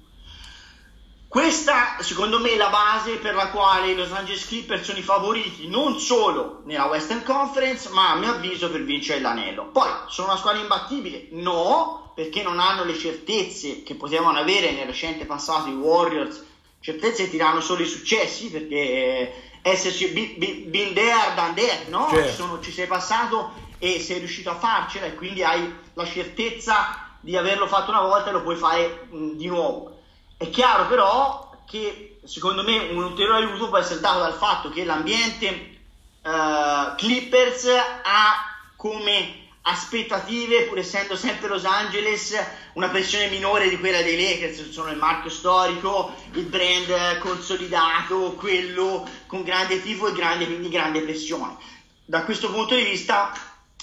Questa, 1.28 1.96
secondo 2.00 2.38
me, 2.38 2.52
è 2.52 2.56
la 2.56 2.68
base 2.68 3.16
per 3.16 3.34
la 3.34 3.48
quale 3.48 3.90
i 3.90 3.94
Los 3.94 4.12
Angeles 4.12 4.46
Clippers 4.46 4.84
sono 4.84 4.98
i 4.98 5.02
favoriti 5.02 5.66
non 5.66 5.98
solo 5.98 6.62
nella 6.64 6.86
Western 6.86 7.24
Conference, 7.24 7.90
ma 7.90 8.12
a 8.12 8.16
mio 8.16 8.30
avviso 8.30 8.70
per 8.70 8.84
vincere 8.84 9.20
l'anello. 9.20 9.66
Poi, 9.66 9.90
sono 10.06 10.28
una 10.28 10.38
squadra 10.38 10.62
imbattibile? 10.62 11.26
No, 11.32 12.12
perché 12.14 12.42
non 12.42 12.58
hanno 12.58 12.84
le 12.84 12.96
certezze 12.96 13.82
che 13.82 13.96
potevano 13.96 14.38
avere 14.38 14.70
nel 14.70 14.86
recente 14.86 15.26
passato 15.26 15.68
i 15.68 15.74
Warriors. 15.74 16.42
Certezze 16.80 17.28
ti 17.28 17.36
danno 17.36 17.60
solo 17.60 17.82
i 17.82 17.86
successi, 17.86 18.50
perché 18.50 18.76
eh, 18.76 19.32
esserci 19.62 20.08
been 20.08 20.94
there, 20.94 21.34
done 21.34 21.54
there, 21.54 21.86
no? 21.88 22.08
Certo. 22.10 22.28
Ci, 22.28 22.34
sono, 22.34 22.60
ci 22.60 22.72
sei 22.72 22.86
passato 22.86 23.52
e 23.78 24.00
sei 24.00 24.18
riuscito 24.18 24.50
a 24.50 24.56
farcela 24.56 25.06
e 25.06 25.14
quindi 25.14 25.42
hai 25.42 25.74
la 25.94 26.06
certezza 26.06 27.16
di 27.20 27.36
averlo 27.36 27.66
fatto 27.66 27.90
una 27.90 28.02
volta 28.02 28.28
e 28.28 28.32
lo 28.32 28.42
puoi 28.42 28.56
fare 28.56 29.06
mh, 29.10 29.32
di 29.32 29.46
nuovo. 29.46 30.00
È 30.36 30.48
chiaro 30.50 30.86
però 30.86 31.50
che 31.66 32.18
secondo 32.24 32.62
me 32.62 32.78
un 32.90 33.02
ulteriore 33.02 33.44
aiuto 33.44 33.68
può 33.68 33.78
essere 33.78 34.00
dato 34.00 34.20
dal 34.20 34.34
fatto 34.34 34.70
che 34.70 34.84
l'ambiente 34.84 35.78
uh, 36.22 36.94
Clippers 36.96 37.66
ha 37.66 38.54
come 38.76 39.45
aspettative, 39.68 40.64
pur 40.64 40.78
essendo 40.78 41.16
sempre 41.16 41.48
Los 41.48 41.64
Angeles, 41.64 42.36
una 42.74 42.88
pressione 42.88 43.28
minore 43.28 43.68
di 43.68 43.78
quella 43.78 44.00
dei 44.02 44.16
Lakers, 44.16 44.70
sono 44.70 44.90
il 44.90 44.96
marchio 44.96 45.30
storico, 45.30 46.14
il 46.34 46.44
brand 46.44 47.18
consolidato, 47.18 48.34
quello 48.34 49.06
con 49.26 49.42
grande 49.42 49.82
tifo 49.82 50.08
e 50.08 50.12
grande, 50.12 50.46
quindi 50.46 50.68
grande 50.68 51.00
pressione. 51.00 51.56
Da 52.04 52.22
questo 52.22 52.50
punto 52.50 52.76
di 52.76 52.84
vista 52.84 53.32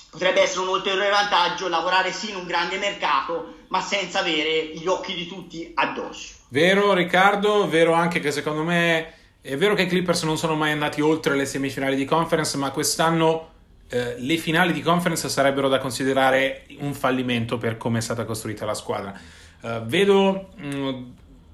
potrebbe 0.09 0.41
essere 0.41 0.61
un 0.61 0.69
ulteriore 0.69 1.09
vantaggio 1.09 1.67
lavorare 1.67 2.13
sì 2.13 2.29
in 2.29 2.37
un 2.37 2.45
grande 2.45 2.77
mercato, 2.77 3.55
ma 3.67 3.81
senza 3.81 4.19
avere 4.19 4.67
gli 4.75 4.87
occhi 4.87 5.13
di 5.13 5.27
tutti 5.27 5.69
addosso. 5.75 6.35
Vero 6.47 6.93
Riccardo, 6.93 7.67
vero 7.67 7.91
anche 7.93 8.21
che 8.21 8.31
secondo 8.31 8.63
me 8.63 9.13
è 9.41 9.57
vero 9.57 9.73
che 9.73 9.81
i 9.81 9.87
Clippers 9.87 10.23
non 10.23 10.37
sono 10.37 10.55
mai 10.55 10.71
andati 10.71 11.01
oltre 11.01 11.35
le 11.35 11.45
semifinali 11.45 11.97
di 11.97 12.05
conference, 12.05 12.55
ma 12.55 12.71
quest'anno 12.71 13.52
eh, 13.93 14.15
le 14.17 14.37
finali 14.37 14.73
di 14.73 14.81
conference 14.81 15.29
sarebbero 15.29 15.69
da 15.69 15.77
considerare 15.77 16.63
un 16.79 16.95
fallimento 16.95 17.59
per 17.59 17.77
come 17.77 17.99
è 17.99 18.01
stata 18.01 18.25
costruita 18.25 18.65
la 18.65 18.73
squadra. 18.73 19.13
Eh, 19.61 19.81
vedo 19.85 20.49
mh, 20.55 20.75
mm, 20.75 21.03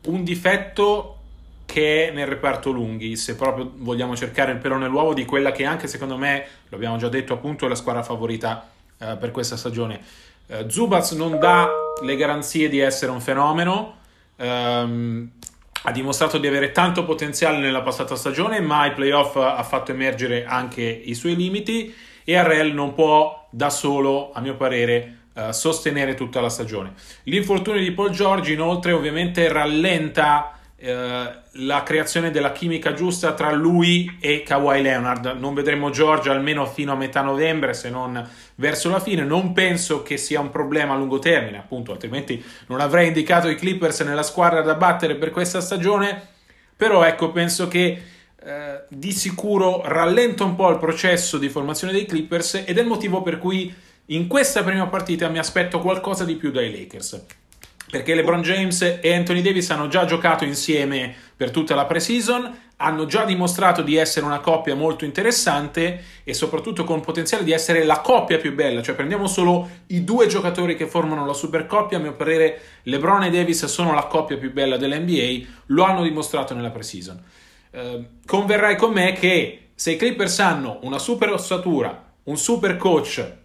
un 0.06 0.24
difetto 0.24 1.18
che 1.66 2.08
è 2.08 2.12
nel 2.14 2.28
reparto 2.28 2.72
lunghi, 2.72 3.18
se 3.18 3.36
proprio 3.36 3.70
vogliamo 3.76 4.16
cercare 4.16 4.54
il 4.54 4.58
pelo 4.60 4.78
nell'uovo 4.78 5.14
di 5.14 5.26
quella 5.26 5.52
che 5.52 5.66
anche 5.66 5.88
secondo 5.88 6.16
me, 6.16 6.46
lo 6.70 6.78
abbiamo 6.78 6.96
già 6.96 7.10
detto 7.10 7.34
appunto, 7.34 7.66
è 7.66 7.68
la 7.68 7.76
squadra 7.76 8.04
favorita 8.04 8.70
eh, 8.98 9.18
per 9.20 9.32
questa 9.32 9.58
stagione. 9.58 10.00
Eh, 10.48 10.64
Zubaz 10.70 11.12
non 11.12 11.40
dà 11.40 11.70
le 12.02 12.16
garanzie 12.16 12.70
di 12.70 12.80
essere 12.80 13.12
un 13.12 13.20
fenomeno, 13.20 13.98
ehm, 14.38 15.30
ha 15.84 15.92
dimostrato 15.92 16.38
di 16.38 16.48
avere 16.48 16.72
tanto 16.72 17.04
potenziale 17.04 17.58
nella 17.58 17.82
passata 17.82 18.16
stagione, 18.16 18.62
ma 18.62 18.80
ai 18.80 18.94
playoff 18.94 19.36
ha 19.36 19.62
fatto 19.64 19.92
emergere 19.92 20.46
anche 20.46 20.84
i 20.84 21.14
suoi 21.14 21.36
limiti 21.36 22.08
e 22.30 22.36
Arrel 22.36 22.76
non 22.76 22.94
può 22.94 23.48
da 23.50 23.72
solo, 23.72 24.30
a 24.32 24.40
mio 24.40 24.56
parere, 24.56 25.22
eh, 25.34 25.52
sostenere 25.52 26.14
tutta 26.14 26.40
la 26.40 26.50
stagione. 26.50 26.94
L'infortunio 27.24 27.82
di 27.82 27.92
Paul 27.92 28.12
George 28.12 28.54
inoltre 28.54 28.92
ovviamente 28.92 29.52
rallenta 29.52 30.60
eh, 30.76 31.32
la 31.54 31.82
creazione 31.82 32.30
della 32.30 32.52
chimica 32.52 32.94
giusta 32.94 33.34
tra 33.34 33.52
lui 33.52 34.18
e 34.20 34.44
Kawhi 34.44 34.84
Leonard. 34.84 35.38
Non 35.40 35.56
vedremo 35.56 35.90
George 35.90 36.30
almeno 36.30 36.68
fino 36.68 36.92
a 36.92 36.96
metà 36.96 37.22
novembre, 37.22 37.74
se 37.74 37.90
non 37.90 38.24
verso 38.54 38.92
la 38.92 39.00
fine. 39.00 39.24
Non 39.24 39.52
penso 39.52 40.04
che 40.04 40.18
sia 40.18 40.40
un 40.40 40.52
problema 40.52 40.94
a 40.94 40.98
lungo 40.98 41.18
termine, 41.18 41.58
appunto, 41.58 41.94
altrimenti 41.94 42.44
non 42.68 42.80
avrei 42.80 43.08
indicato 43.08 43.50
i 43.50 43.56
Clippers 43.56 44.02
nella 44.02 44.22
squadra 44.22 44.62
da 44.62 44.76
battere 44.76 45.16
per 45.16 45.32
questa 45.32 45.62
stagione. 45.62 46.28
Però 46.78 47.04
ecco, 47.04 47.32
penso 47.32 47.68
che 47.68 48.00
eh, 48.44 48.84
di 48.90 49.12
sicuro 49.12 49.82
rallenta 49.84 50.44
un 50.44 50.56
po' 50.56 50.70
il 50.70 50.80
processo 50.80 51.38
di 51.38 51.50
formazione 51.50 51.94
dei 51.94 52.06
Clippers 52.06 52.64
ed 52.66 52.78
è 52.78 52.82
il 52.82 52.88
motivo 52.88 53.22
per 53.22 53.38
cui 53.38 53.74
in 54.08 54.28
questa 54.28 54.64
prima 54.64 54.88
partita 54.88 55.28
mi 55.28 55.40
aspetto 55.40 55.80
qualcosa 55.80 56.24
di 56.24 56.36
più 56.36 56.52
dai 56.52 56.72
Lakers 56.72 57.26
perché 57.90 58.14
LeBron 58.14 58.42
James 58.42 59.00
e 59.02 59.14
Anthony 59.14 59.42
Davis 59.42 59.70
hanno 59.72 59.88
già 59.88 60.06
giocato 60.06 60.46
insieme 60.46 61.14
per 61.36 61.50
tutta 61.50 61.74
la 61.74 61.86
pre-season, 61.86 62.68
hanno 62.78 63.06
già 63.06 63.26
dimostrato 63.26 63.82
di 63.82 63.96
essere 63.96 64.26
una 64.26 64.40
coppia 64.40 64.76
molto 64.76 65.06
interessante 65.06 66.04
e 66.24 66.34
soprattutto 66.34 66.84
con 66.84 67.02
potenziale 67.02 67.44
di 67.44 67.52
essere 67.52 67.84
la 67.84 68.00
coppia 68.00 68.38
più 68.38 68.54
bella, 68.54 68.82
cioè 68.82 68.96
prendiamo 68.96 69.28
solo 69.28 69.68
i 69.88 70.04
due 70.04 70.28
giocatori 70.28 70.76
che 70.76 70.86
formano 70.86 71.26
la 71.26 71.34
super 71.34 71.66
coppia, 71.66 71.98
a 71.98 72.02
mio 72.02 72.14
parere 72.14 72.62
LeBron 72.84 73.24
e 73.24 73.32
Davis 73.32 73.66
sono 73.66 73.94
la 73.94 74.04
coppia 74.04 74.38
più 74.38 74.54
bella 74.54 74.78
dell'NBA, 74.78 75.48
lo 75.68 75.84
hanno 75.84 76.04
dimostrato 76.04 76.54
nella 76.54 76.70
pre-season. 76.70 77.22
Eh, 77.72 78.06
converrai 78.26 78.76
con 78.76 78.92
me 78.92 79.14
che 79.14 79.70
se 79.76 79.92
i 79.92 79.98
Clippers 79.98 80.40
hanno 80.40 80.80
una 80.82 80.98
super 80.98 81.32
ossatura, 81.32 82.12
un 82.24 82.38
super 82.38 82.78
coach 82.78 83.38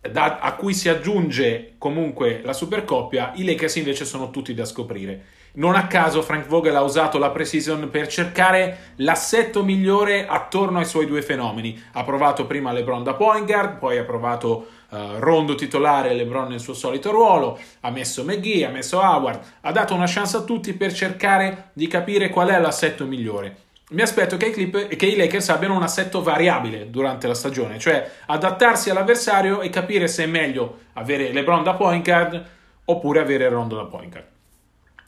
da, 0.00 0.38
a 0.38 0.54
cui 0.54 0.74
si 0.74 0.88
aggiunge 0.88 1.74
comunque 1.76 2.40
la 2.44 2.52
supercoppia, 2.52 3.32
i 3.34 3.44
Lakers 3.44 3.76
invece 3.76 4.04
sono 4.04 4.30
tutti 4.30 4.54
da 4.54 4.64
scoprire. 4.64 5.24
Non 5.54 5.74
a 5.74 5.86
caso 5.86 6.22
Frank 6.22 6.46
Vogel 6.46 6.76
ha 6.76 6.82
usato 6.82 7.18
la 7.18 7.30
pre-season 7.30 7.88
per 7.90 8.06
cercare 8.06 8.92
l'assetto 8.96 9.64
migliore 9.64 10.26
attorno 10.26 10.78
ai 10.78 10.84
suoi 10.84 11.06
due 11.06 11.22
fenomeni. 11.22 11.82
Ha 11.92 12.04
provato 12.04 12.46
prima 12.46 12.70
LeBron 12.70 13.02
da 13.02 13.14
point 13.14 13.46
guard, 13.46 13.78
poi 13.78 13.98
ha 13.98 14.04
provato 14.04 14.68
uh, 14.90 15.18
Rondo 15.18 15.54
titolare 15.54 16.14
LeBron 16.14 16.48
nel 16.48 16.60
suo 16.60 16.74
solito 16.74 17.10
ruolo, 17.10 17.58
ha 17.80 17.90
messo 17.90 18.24
McGee, 18.24 18.64
ha 18.64 18.70
messo 18.70 18.98
Howard, 18.98 19.40
ha 19.62 19.72
dato 19.72 19.94
una 19.94 20.06
chance 20.06 20.36
a 20.36 20.42
tutti 20.42 20.72
per 20.72 20.92
cercare 20.92 21.70
di 21.72 21.86
capire 21.86 22.28
qual 22.28 22.48
è 22.48 22.58
l'assetto 22.58 23.04
migliore 23.04 23.66
mi 23.90 24.02
aspetto 24.02 24.36
che 24.36 24.46
i, 24.46 24.52
clip, 24.52 24.96
che 24.96 25.06
i, 25.06 25.16
Lakers 25.16 25.48
abbiano 25.48 25.74
un 25.74 25.82
assetto 25.82 26.22
variabile 26.22 26.90
durante 26.90 27.26
la 27.26 27.34
stagione, 27.34 27.78
cioè 27.78 28.10
adattarsi 28.26 28.90
all'avversario 28.90 29.62
e 29.62 29.70
capire 29.70 30.08
se 30.08 30.24
è 30.24 30.26
meglio 30.26 30.80
avere 30.94 31.32
LeBron 31.32 31.62
da 31.62 31.74
point 31.74 32.04
guard 32.04 32.46
oppure 32.84 33.20
avere 33.20 33.48
Rondo 33.48 33.76
da 33.76 33.84
point 33.84 34.10
guard. 34.10 34.26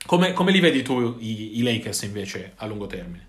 Come, 0.07 0.33
come 0.33 0.51
li 0.51 0.61
vedi 0.61 0.83
tu 0.83 1.17
i, 1.19 1.59
i, 1.59 1.63
Lakers 1.63 2.03
invece 2.03 2.53
a 2.57 2.67
lungo 2.67 2.87
termine? 2.87 3.29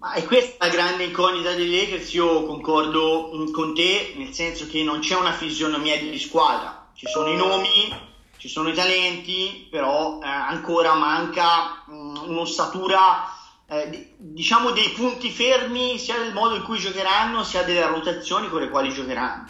Ma 0.00 0.12
è 0.12 0.24
questa 0.24 0.64
la 0.64 0.72
grande 0.72 1.04
incognita 1.04 1.52
dei 1.52 1.70
Lakers, 1.70 2.14
io 2.14 2.46
concordo 2.46 3.32
mm, 3.34 3.52
con 3.52 3.74
te, 3.74 4.14
nel 4.16 4.32
senso 4.32 4.66
che 4.66 4.82
non 4.82 5.00
c'è 5.00 5.14
una 5.14 5.32
fisionomia 5.32 5.98
di 5.98 6.18
squadra, 6.18 6.88
ci 6.94 7.06
sono 7.06 7.28
i 7.28 7.36
nomi, 7.36 7.94
ci 8.38 8.48
sono 8.48 8.70
i 8.70 8.72
talenti, 8.72 9.68
però 9.70 10.18
eh, 10.22 10.26
ancora 10.26 10.94
manca 10.94 11.82
mh, 11.84 11.92
mm, 11.92 12.16
un'ossatura, 12.30 13.28
eh, 13.68 14.14
diciamo 14.16 14.70
dei 14.70 14.88
punti 14.88 15.28
fermi 15.30 15.98
sia 15.98 16.16
del 16.16 16.32
modo 16.32 16.54
in 16.54 16.62
cui 16.62 16.78
giocheranno 16.78 17.44
sia 17.44 17.62
delle 17.62 17.86
rotazioni 17.86 18.48
con 18.48 18.62
le 18.62 18.70
quali 18.70 18.94
giocheranno. 18.94 19.48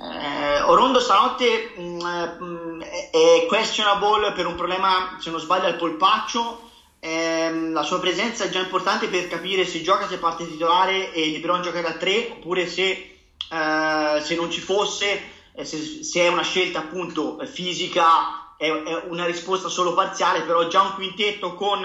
Eh, 0.00 0.62
Orondo 0.62 0.98
stanotte 0.98 1.74
mh, 1.76 2.38
mm, 2.42 2.80
è 2.82 3.46
questionable 3.46 4.32
per 4.32 4.46
un 4.46 4.56
problema, 4.56 5.16
se 5.20 5.30
non 5.30 5.38
sbaglio, 5.38 5.66
al 5.66 5.76
polpaccio 5.76 6.69
ehm, 7.00 7.72
la 7.72 7.82
sua 7.82 7.98
presenza 7.98 8.44
è 8.44 8.50
già 8.50 8.60
importante 8.60 9.08
per 9.08 9.26
capire 9.26 9.64
se 9.64 9.82
gioca 9.82 10.06
se 10.06 10.18
parte 10.18 10.46
titolare 10.46 11.12
e 11.12 11.30
LeBron 11.30 11.62
gioca 11.62 11.80
da 11.80 11.94
3 11.94 12.30
oppure 12.36 12.68
se, 12.68 13.18
eh, 13.50 14.20
se 14.22 14.34
non 14.36 14.50
ci 14.50 14.60
fosse, 14.60 15.20
eh, 15.54 15.64
se, 15.64 16.04
se, 16.04 16.20
è 16.20 16.28
una 16.28 16.42
scelta 16.42 16.80
appunto 16.80 17.38
fisica, 17.46 18.54
è, 18.56 18.70
è, 18.70 19.04
una 19.08 19.24
risposta 19.24 19.68
solo 19.68 19.94
parziale, 19.94 20.42
però 20.42 20.68
già 20.68 20.82
un 20.82 20.94
quintetto 20.94 21.54
con 21.54 21.80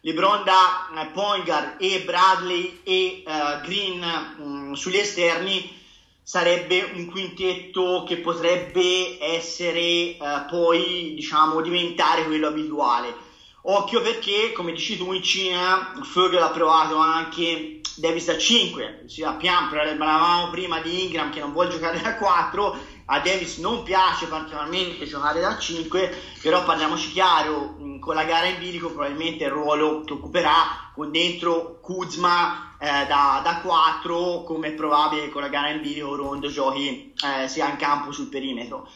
LeBron 0.00 0.44
da 0.44 0.88
eh, 0.94 1.06
Poingar 1.06 1.76
e 1.78 2.02
Bradley 2.04 2.80
e 2.82 3.22
eh, 3.24 3.24
Green 3.62 4.00
mh, 4.00 4.42
mm, 4.42 4.72
sugli 4.74 4.96
esterni 4.96 5.74
sarebbe 6.22 6.90
un 6.92 7.06
quintetto 7.06 8.04
che 8.04 8.16
potrebbe 8.16 9.16
essere 9.20 9.80
eh, 9.80 10.18
poi 10.48 11.14
diciamo 11.14 11.60
diventare 11.60 12.24
quello 12.24 12.48
abituale 12.48 13.25
Occhio 13.68 14.00
perché, 14.00 14.52
come 14.52 14.70
dici 14.70 14.96
tu, 14.96 15.12
in 15.12 15.24
Cina 15.24 15.92
Fogel 16.04 16.40
ha 16.40 16.50
provato 16.50 16.98
anche 16.98 17.80
Davis 17.96 18.26
da 18.26 18.38
5, 18.38 19.06
sappiamo, 19.06 19.70
parlavamo 19.70 20.50
prima 20.50 20.78
di 20.78 21.02
Ingram 21.02 21.32
che 21.32 21.40
non 21.40 21.50
vuole 21.50 21.70
giocare 21.70 22.00
da 22.00 22.14
4, 22.14 22.78
a 23.06 23.18
Davis 23.18 23.56
non 23.56 23.82
piace 23.82 24.26
particolarmente 24.26 25.04
giocare 25.06 25.40
da 25.40 25.58
5, 25.58 26.14
però 26.40 26.62
parliamoci 26.62 27.10
chiaro, 27.10 27.76
con 27.98 28.14
la 28.14 28.22
gara 28.22 28.46
in 28.46 28.60
bilico 28.60 28.92
probabilmente 28.92 29.42
il 29.42 29.50
ruolo 29.50 30.02
che 30.02 30.12
occuperà 30.12 30.92
con 30.94 31.10
dentro 31.10 31.80
Kuzma 31.80 32.76
eh, 32.78 33.06
da, 33.08 33.40
da, 33.42 33.60
4, 33.64 34.44
come 34.44 34.68
è 34.68 34.72
probabile 34.74 35.28
con 35.30 35.42
la 35.42 35.48
gara 35.48 35.70
in 35.70 35.80
bilico 35.80 36.14
Rondo 36.14 36.48
giochi 36.48 37.12
eh, 37.24 37.48
sia 37.48 37.68
in 37.68 37.76
campo 37.78 38.12
sul 38.12 38.28
perimetro. 38.28 38.88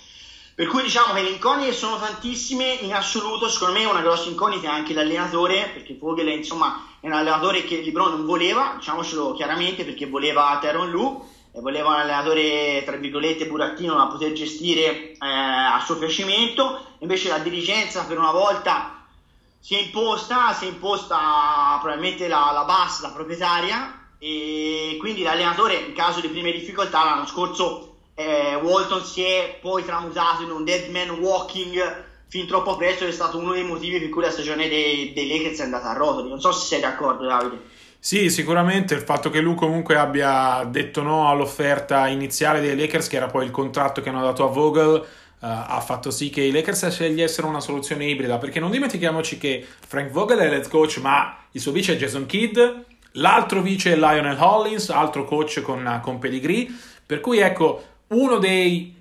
Per 0.61 0.69
cui 0.69 0.83
diciamo 0.83 1.15
che 1.15 1.23
le 1.23 1.31
incognite 1.31 1.73
sono 1.73 1.97
tantissime, 1.97 2.67
in 2.83 2.93
assoluto 2.93 3.49
secondo 3.49 3.79
me 3.79 3.87
una 3.87 4.03
grossa 4.03 4.29
incognita 4.29 4.69
è 4.69 4.71
anche 4.71 4.93
l'allenatore, 4.93 5.71
perché 5.73 5.97
Vogel 5.99 6.27
è, 6.27 6.33
insomma, 6.33 6.85
è 7.01 7.07
un 7.07 7.15
allenatore 7.15 7.65
che 7.65 7.77
Libron 7.77 8.11
non 8.11 8.27
voleva, 8.27 8.75
diciamocelo 8.77 9.33
chiaramente, 9.33 9.87
perché 9.87 10.05
voleva 10.05 10.59
Teron 10.61 10.91
Lu, 10.91 11.27
voleva 11.53 11.89
un 11.89 11.95
allenatore, 11.95 12.83
tra 12.85 12.97
virgolette, 12.97 13.47
burattino 13.47 13.95
da 13.95 14.09
poter 14.09 14.33
gestire 14.33 15.13
eh, 15.13 15.17
a 15.19 15.81
suo 15.83 15.97
piacimento, 15.97 16.89
invece 16.99 17.31
la 17.31 17.39
dirigenza 17.39 18.05
per 18.05 18.19
una 18.19 18.31
volta 18.31 19.07
si 19.61 19.77
è 19.77 19.79
imposta, 19.79 20.53
si 20.53 20.67
è 20.67 20.69
imposta 20.69 21.79
probabilmente 21.81 22.29
la, 22.29 22.51
la 22.53 22.65
bassa, 22.65 23.07
la 23.09 23.15
proprietaria, 23.15 24.11
e 24.19 24.99
quindi 25.01 25.23
l'allenatore 25.23 25.77
in 25.77 25.95
caso 25.95 26.21
di 26.21 26.29
prime 26.29 26.53
difficoltà 26.53 27.03
l'anno 27.03 27.27
scorso 27.27 27.90
eh, 28.21 28.55
Walton 28.57 29.05
si 29.05 29.23
è 29.23 29.59
poi 29.61 29.85
tramutato 29.85 30.43
in 30.43 30.51
un 30.51 30.65
dead 30.65 30.91
man 30.91 31.11
walking 31.11 32.05
fin 32.29 32.47
troppo 32.47 32.77
presto 32.77 33.05
ed 33.05 33.11
è 33.11 33.13
stato 33.13 33.39
uno 33.39 33.53
dei 33.53 33.65
motivi 33.65 33.99
per 33.99 34.09
cui 34.09 34.23
la 34.23 34.31
stagione 34.31 34.69
dei, 34.69 35.13
dei 35.13 35.27
Lakers 35.27 35.61
è 35.61 35.65
andata 35.65 35.91
a 35.91 35.95
rotoli. 35.95 36.29
Non 36.29 36.41
so 36.41 36.53
se 36.53 36.67
sei 36.67 36.81
d'accordo, 36.81 37.27
Davide. 37.27 37.79
Sì, 37.99 38.31
sicuramente 38.31 38.95
il 38.95 39.03
fatto 39.03 39.31
che 39.31 39.41
lui 39.41 39.55
comunque 39.55 39.97
abbia 39.97 40.65
detto 40.65 41.03
no 41.03 41.29
all'offerta 41.29 42.09
iniziale 42.09 42.61
dei 42.61 42.77
Lakers, 42.77 43.09
che 43.09 43.17
era 43.17 43.27
poi 43.27 43.47
il 43.47 43.51
contratto 43.51 44.01
che 44.01 44.09
hanno 44.11 44.23
dato 44.23 44.45
a 44.45 44.49
Vogel, 44.49 45.07
Uh, 45.41 45.47
ha 45.47 45.81
fatto 45.81 46.11
sì 46.11 46.29
che 46.29 46.43
i 46.43 46.51
Lakers 46.51 46.89
scegliessero 46.89 47.49
una 47.49 47.61
soluzione 47.63 48.05
ibrida, 48.05 48.37
perché 48.37 48.61
non 48.61 48.71
dimentichiamoci 48.71 49.39
che 49.39 49.67
Frank 49.87 50.11
Vogel 50.11 50.37
è 50.37 50.51
l'head 50.51 50.69
coach, 50.69 50.99
ma 50.99 51.35
il 51.53 51.61
suo 51.63 51.73
vice 51.73 51.95
è 51.95 51.97
Jason 51.97 52.27
Kidd, 52.27 52.59
l'altro 53.13 53.63
vice 53.63 53.93
è 53.93 53.97
Lionel 53.97 54.37
Hollins, 54.39 54.91
altro 54.91 55.25
coach 55.25 55.63
con, 55.63 55.99
con 56.03 56.19
pedigree, 56.19 56.69
per 57.07 57.21
cui 57.21 57.39
ecco, 57.39 57.83
uno 58.11 58.39
dei, 58.39 58.95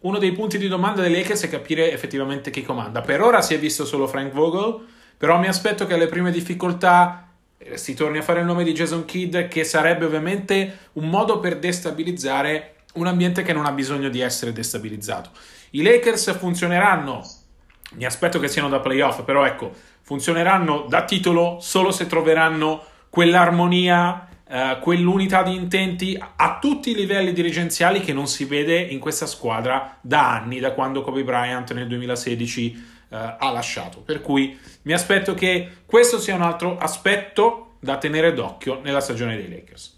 uno 0.00 0.18
dei 0.18 0.32
punti 0.32 0.58
di 0.58 0.68
domanda 0.68 1.02
dei 1.02 1.12
Lakers 1.12 1.44
è 1.44 1.48
capire 1.48 1.92
effettivamente 1.92 2.50
chi 2.50 2.62
comanda. 2.62 3.00
Per 3.00 3.20
ora 3.20 3.40
si 3.42 3.54
è 3.54 3.58
visto 3.58 3.84
solo 3.84 4.06
Frank 4.06 4.32
Vogel, 4.32 4.86
però 5.16 5.38
mi 5.38 5.46
aspetto 5.46 5.86
che 5.86 5.94
alle 5.94 6.06
prime 6.06 6.30
difficoltà 6.30 7.28
eh, 7.58 7.76
si 7.76 7.94
torni 7.94 8.18
a 8.18 8.22
fare 8.22 8.40
il 8.40 8.46
nome 8.46 8.64
di 8.64 8.72
Jason 8.72 9.04
Kidd, 9.04 9.36
che 9.48 9.64
sarebbe 9.64 10.04
ovviamente 10.04 10.78
un 10.94 11.08
modo 11.08 11.38
per 11.40 11.58
destabilizzare 11.58 12.74
un 12.94 13.06
ambiente 13.06 13.42
che 13.42 13.52
non 13.52 13.66
ha 13.66 13.72
bisogno 13.72 14.08
di 14.08 14.20
essere 14.20 14.52
destabilizzato. 14.52 15.30
I 15.70 15.82
Lakers 15.82 16.36
funzioneranno, 16.36 17.22
mi 17.92 18.04
aspetto 18.04 18.40
che 18.40 18.48
siano 18.48 18.68
da 18.68 18.80
playoff, 18.80 19.22
però 19.22 19.44
ecco, 19.44 19.72
funzioneranno 20.02 20.86
da 20.88 21.04
titolo 21.04 21.58
solo 21.60 21.92
se 21.92 22.06
troveranno 22.06 22.82
quell'armonia 23.10 24.27
eh, 24.50 24.78
quell'unità 24.80 25.42
di 25.42 25.54
intenti 25.54 26.18
a 26.18 26.58
tutti 26.58 26.90
i 26.90 26.94
livelli 26.94 27.32
dirigenziali 27.32 28.00
che 28.00 28.12
non 28.12 28.26
si 28.26 28.44
vede 28.44 28.78
in 28.78 28.98
questa 28.98 29.26
squadra 29.26 29.98
da 30.00 30.32
anni, 30.36 30.58
da 30.58 30.72
quando 30.72 31.02
Kobe 31.02 31.22
Bryant 31.22 31.72
nel 31.74 31.86
2016 31.86 32.86
uh, 33.10 33.14
eh, 33.14 33.36
ha 33.38 33.50
lasciato. 33.50 34.00
Per 34.00 34.22
cui 34.22 34.58
mi 34.82 34.92
aspetto 34.92 35.34
che 35.34 35.68
questo 35.84 36.18
sia 36.18 36.34
un 36.34 36.42
altro 36.42 36.78
aspetto 36.78 37.74
da 37.80 37.98
tenere 37.98 38.32
d'occhio 38.32 38.80
nella 38.82 39.00
stagione 39.00 39.36
dei 39.36 39.50
Lakers. 39.50 39.97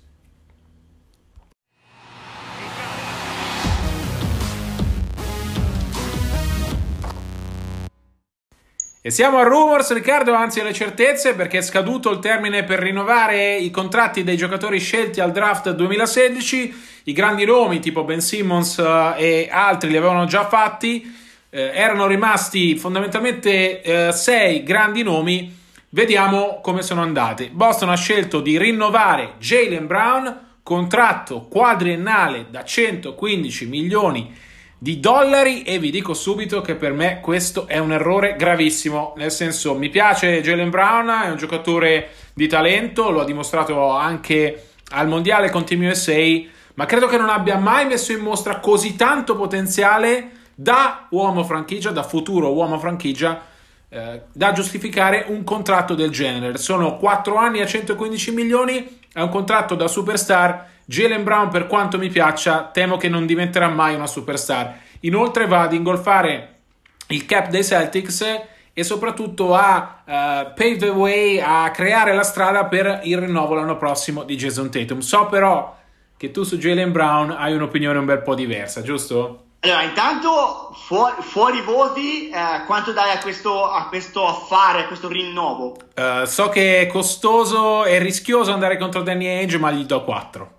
E 9.02 9.10
siamo 9.10 9.38
a 9.38 9.44
rumors, 9.44 9.94
Riccardo, 9.94 10.34
anzi 10.34 10.60
alle 10.60 10.74
certezze, 10.74 11.34
perché 11.34 11.56
è 11.56 11.62
scaduto 11.62 12.10
il 12.10 12.18
termine 12.18 12.64
per 12.64 12.80
rinnovare 12.80 13.56
i 13.56 13.70
contratti 13.70 14.22
dei 14.22 14.36
giocatori 14.36 14.78
scelti 14.78 15.20
al 15.20 15.32
draft 15.32 15.70
2016. 15.70 16.82
I 17.04 17.12
grandi 17.14 17.46
nomi, 17.46 17.78
tipo 17.78 18.04
Ben 18.04 18.20
Simmons 18.20 18.76
uh, 18.76 19.14
e 19.16 19.48
altri, 19.50 19.88
li 19.88 19.96
avevano 19.96 20.26
già 20.26 20.46
fatti. 20.46 21.16
Eh, 21.48 21.70
erano 21.72 22.06
rimasti 22.06 22.76
fondamentalmente 22.76 23.80
eh, 23.80 24.12
sei 24.12 24.62
grandi 24.64 25.02
nomi. 25.02 25.58
Vediamo 25.88 26.60
come 26.60 26.82
sono 26.82 27.00
andati. 27.00 27.48
Boston 27.50 27.88
ha 27.88 27.96
scelto 27.96 28.42
di 28.42 28.58
rinnovare 28.58 29.36
Jalen 29.38 29.86
Brown, 29.86 30.40
contratto 30.62 31.46
quadriennale 31.48 32.48
da 32.50 32.64
115 32.64 33.64
milioni 33.64 34.24
di 34.24 34.48
di 34.82 34.98
dollari 34.98 35.62
e 35.62 35.78
vi 35.78 35.90
dico 35.90 36.14
subito 36.14 36.62
che 36.62 36.74
per 36.74 36.94
me 36.94 37.20
questo 37.20 37.66
è 37.66 37.76
un 37.76 37.92
errore 37.92 38.34
gravissimo, 38.36 39.12
nel 39.18 39.30
senso 39.30 39.74
mi 39.74 39.90
piace 39.90 40.40
Jalen 40.40 40.70
Brown, 40.70 41.10
è 41.22 41.28
un 41.28 41.36
giocatore 41.36 42.12
di 42.32 42.48
talento, 42.48 43.10
lo 43.10 43.20
ha 43.20 43.26
dimostrato 43.26 43.90
anche 43.90 44.68
al 44.92 45.06
mondiale 45.06 45.50
con 45.50 45.66
Team 45.66 45.82
USA, 45.82 46.40
ma 46.74 46.86
credo 46.86 47.08
che 47.08 47.18
non 47.18 47.28
abbia 47.28 47.58
mai 47.58 47.84
messo 47.84 48.12
in 48.12 48.20
mostra 48.20 48.58
così 48.58 48.96
tanto 48.96 49.36
potenziale 49.36 50.30
da 50.54 51.08
uomo 51.10 51.44
franchigia, 51.44 51.90
da 51.90 52.02
futuro 52.02 52.50
uomo 52.54 52.78
franchigia, 52.78 53.38
eh, 53.86 54.22
da 54.32 54.52
giustificare 54.52 55.26
un 55.28 55.44
contratto 55.44 55.94
del 55.94 56.08
genere. 56.08 56.56
Sono 56.56 56.96
4 56.96 57.36
anni 57.36 57.60
a 57.60 57.66
115 57.66 58.32
milioni, 58.32 59.00
è 59.12 59.20
un 59.20 59.28
contratto 59.28 59.74
da 59.74 59.88
superstar 59.88 60.68
Jalen 60.90 61.22
Brown, 61.22 61.50
per 61.50 61.68
quanto 61.68 61.98
mi 61.98 62.08
piaccia, 62.08 62.68
temo 62.72 62.96
che 62.96 63.08
non 63.08 63.24
diventerà 63.24 63.68
mai 63.68 63.94
una 63.94 64.08
superstar. 64.08 64.76
Inoltre 65.02 65.46
va 65.46 65.60
ad 65.60 65.72
ingolfare 65.72 66.62
il 67.10 67.26
cap 67.26 67.48
dei 67.48 67.62
Celtics 67.62 68.24
e 68.72 68.82
soprattutto 68.82 69.54
a 69.54 70.02
uh, 70.04 70.10
pave 70.52 70.78
the 70.78 70.88
way, 70.88 71.38
a 71.38 71.70
creare 71.70 72.12
la 72.12 72.24
strada 72.24 72.64
per 72.64 73.02
il 73.04 73.18
rinnovo 73.18 73.54
l'anno 73.54 73.76
prossimo 73.76 74.24
di 74.24 74.34
Jason 74.34 74.68
Tatum. 74.68 74.98
So 74.98 75.26
però 75.26 75.78
che 76.16 76.32
tu 76.32 76.42
su 76.42 76.58
Jalen 76.58 76.90
Brown 76.90 77.30
hai 77.38 77.54
un'opinione 77.54 77.96
un 77.96 78.06
bel 78.06 78.22
po' 78.22 78.34
diversa, 78.34 78.82
giusto? 78.82 79.44
Allora, 79.60 79.82
intanto 79.82 80.72
fuori, 80.74 81.22
fuori 81.22 81.60
voti, 81.60 82.30
eh, 82.30 82.64
quanto 82.66 82.90
dai 82.90 83.12
a 83.12 83.20
questo, 83.20 83.64
a 83.64 83.86
questo, 83.86 84.26
affare, 84.26 84.80
a 84.80 84.86
questo 84.88 85.06
rinnovo? 85.06 85.76
Uh, 85.96 86.24
so 86.24 86.48
che 86.48 86.80
è 86.80 86.86
costoso 86.88 87.84
e 87.84 88.00
rischioso 88.00 88.52
andare 88.52 88.76
contro 88.76 89.02
Danny 89.02 89.44
Age, 89.44 89.58
ma 89.58 89.70
gli 89.70 89.84
do 89.84 90.02
4. 90.02 90.58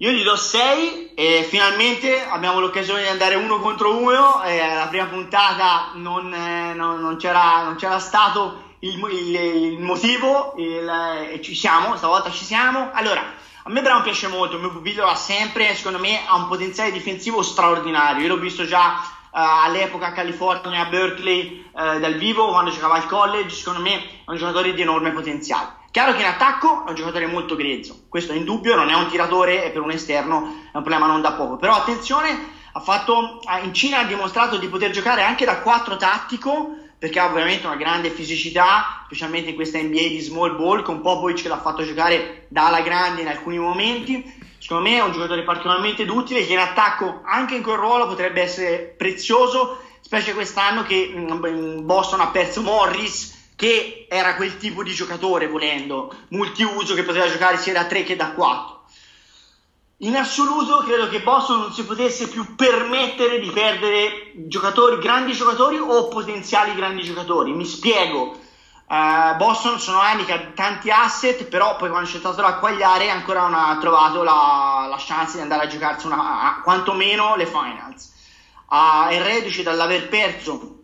Io 0.00 0.10
gli 0.10 0.24
do 0.24 0.36
6 0.36 1.14
e 1.14 1.46
finalmente 1.48 2.22
abbiamo 2.22 2.60
l'occasione 2.60 3.00
di 3.00 3.08
andare 3.08 3.34
uno 3.34 3.60
contro 3.60 3.96
uno. 3.96 4.42
Eh, 4.42 4.58
la 4.58 4.88
prima 4.88 5.06
puntata 5.06 5.92
non, 5.94 6.30
eh, 6.34 6.74
non, 6.74 7.00
non, 7.00 7.16
c'era, 7.16 7.62
non, 7.62 7.76
c'era, 7.76 7.98
stato 7.98 8.74
il, 8.80 9.02
il, 9.10 9.34
il 9.72 9.80
motivo 9.80 10.54
eh, 10.54 11.32
e 11.32 11.40
ci 11.40 11.54
siamo, 11.54 11.96
stavolta 11.96 12.30
ci 12.30 12.44
siamo. 12.44 12.90
Allora, 12.92 13.22
a 13.62 13.70
me 13.70 13.80
Brown 13.80 14.02
piace 14.02 14.28
molto, 14.28 14.56
il 14.56 14.60
mio 14.60 14.70
pupillo 14.70 15.06
l'ha 15.06 15.14
sempre, 15.14 15.74
secondo 15.74 15.98
me 15.98 16.26
ha 16.26 16.36
un 16.36 16.46
potenziale 16.46 16.92
difensivo 16.92 17.40
straordinario. 17.40 18.22
Io 18.22 18.34
l'ho 18.34 18.38
visto 18.38 18.66
già 18.66 19.00
uh, 19.00 19.28
all'epoca 19.30 20.08
a 20.08 20.12
California, 20.12 20.82
a 20.82 20.90
Berkeley, 20.90 21.64
uh, 21.72 21.98
dal 22.00 22.16
vivo, 22.16 22.50
quando 22.50 22.70
giocava 22.70 22.96
al 22.96 23.06
college, 23.06 23.56
secondo 23.56 23.80
me 23.80 23.96
è 23.96 24.02
un 24.26 24.36
giocatore 24.36 24.74
di 24.74 24.82
enorme 24.82 25.12
potenziale 25.12 25.75
Chiaro 25.96 26.12
che 26.12 26.20
in 26.20 26.28
attacco 26.28 26.84
è 26.84 26.90
un 26.90 26.94
giocatore 26.94 27.24
molto 27.24 27.56
grezzo, 27.56 28.02
questo 28.10 28.34
è 28.34 28.36
indubbio, 28.36 28.74
non 28.74 28.90
è 28.90 28.94
un 28.94 29.08
tiratore 29.08 29.64
e 29.64 29.70
per 29.70 29.80
un 29.80 29.90
esterno 29.90 30.66
è 30.70 30.76
un 30.76 30.82
problema 30.82 31.06
non 31.06 31.22
da 31.22 31.32
poco. 31.32 31.56
Però 31.56 31.74
attenzione, 31.74 32.38
fatto, 32.82 33.40
in 33.62 33.72
Cina 33.72 34.00
ha 34.00 34.04
dimostrato 34.04 34.58
di 34.58 34.68
poter 34.68 34.90
giocare 34.90 35.22
anche 35.22 35.46
da 35.46 35.60
4 35.60 35.96
tattico, 35.96 36.76
perché 36.98 37.18
ha 37.18 37.24
ovviamente 37.24 37.66
una 37.66 37.76
grande 37.76 38.10
fisicità, 38.10 39.04
specialmente 39.06 39.48
in 39.48 39.54
questa 39.54 39.78
NBA 39.78 40.08
di 40.08 40.20
small 40.20 40.54
ball, 40.58 40.82
con 40.82 41.00
Popovic 41.00 41.40
che 41.40 41.48
l'ha 41.48 41.62
fatto 41.62 41.82
giocare 41.82 42.44
da 42.48 42.66
ala 42.66 42.82
grande 42.82 43.22
in 43.22 43.28
alcuni 43.28 43.56
momenti. 43.56 44.22
Secondo 44.58 44.90
me 44.90 44.98
è 44.98 45.02
un 45.02 45.12
giocatore 45.12 45.44
particolarmente 45.44 46.02
utile 46.02 46.44
che 46.44 46.52
in 46.52 46.58
attacco, 46.58 47.22
anche 47.24 47.54
in 47.54 47.62
quel 47.62 47.78
ruolo, 47.78 48.06
potrebbe 48.06 48.42
essere 48.42 48.94
prezioso, 48.98 49.78
specie 50.02 50.34
quest'anno 50.34 50.82
che 50.82 51.10
mm, 51.16 51.86
Boston 51.86 52.20
ha 52.20 52.28
perso 52.28 52.60
Morris, 52.60 53.35
che 53.56 54.06
era 54.08 54.36
quel 54.36 54.58
tipo 54.58 54.82
di 54.82 54.92
giocatore 54.92 55.48
volendo, 55.48 56.14
multiuso 56.28 56.94
che 56.94 57.02
poteva 57.02 57.28
giocare 57.28 57.56
sia 57.56 57.72
da 57.72 57.86
3 57.86 58.04
che 58.04 58.14
da 58.14 58.32
4. 58.32 58.74
In 60.00 60.14
assoluto 60.14 60.84
credo 60.84 61.08
che 61.08 61.22
Boston 61.22 61.60
non 61.60 61.72
si 61.72 61.82
potesse 61.82 62.28
più 62.28 62.54
permettere 62.54 63.40
di 63.40 63.50
perdere 63.50 64.32
giocatori, 64.46 65.00
grandi 65.00 65.32
giocatori 65.32 65.78
o 65.78 66.08
potenziali 66.08 66.74
grandi 66.74 67.02
giocatori. 67.02 67.52
Mi 67.52 67.64
spiego. 67.64 68.38
Uh, 68.88 69.34
Boston 69.36 69.80
sono 69.80 69.98
anni 69.98 70.26
che 70.26 70.32
ha 70.34 70.50
tanti 70.54 70.90
asset, 70.90 71.44
però 71.46 71.76
poi 71.76 71.88
quando 71.88 72.08
c'è 72.10 72.18
stato 72.18 72.42
da 72.42 72.56
quagliare 72.56 73.08
ancora 73.08 73.40
non 73.40 73.54
ha 73.54 73.78
trovato 73.80 74.22
la, 74.22 74.86
la 74.86 74.96
chance 74.98 75.36
di 75.36 75.42
andare 75.42 75.64
a 75.64 75.66
giocarsi 75.66 76.04
una, 76.04 76.60
quantomeno 76.62 77.34
le 77.34 77.46
finals. 77.46 78.12
Uh, 78.68 79.08
è 79.08 79.22
reduce 79.22 79.62
dall'aver 79.62 80.08
perso 80.08 80.75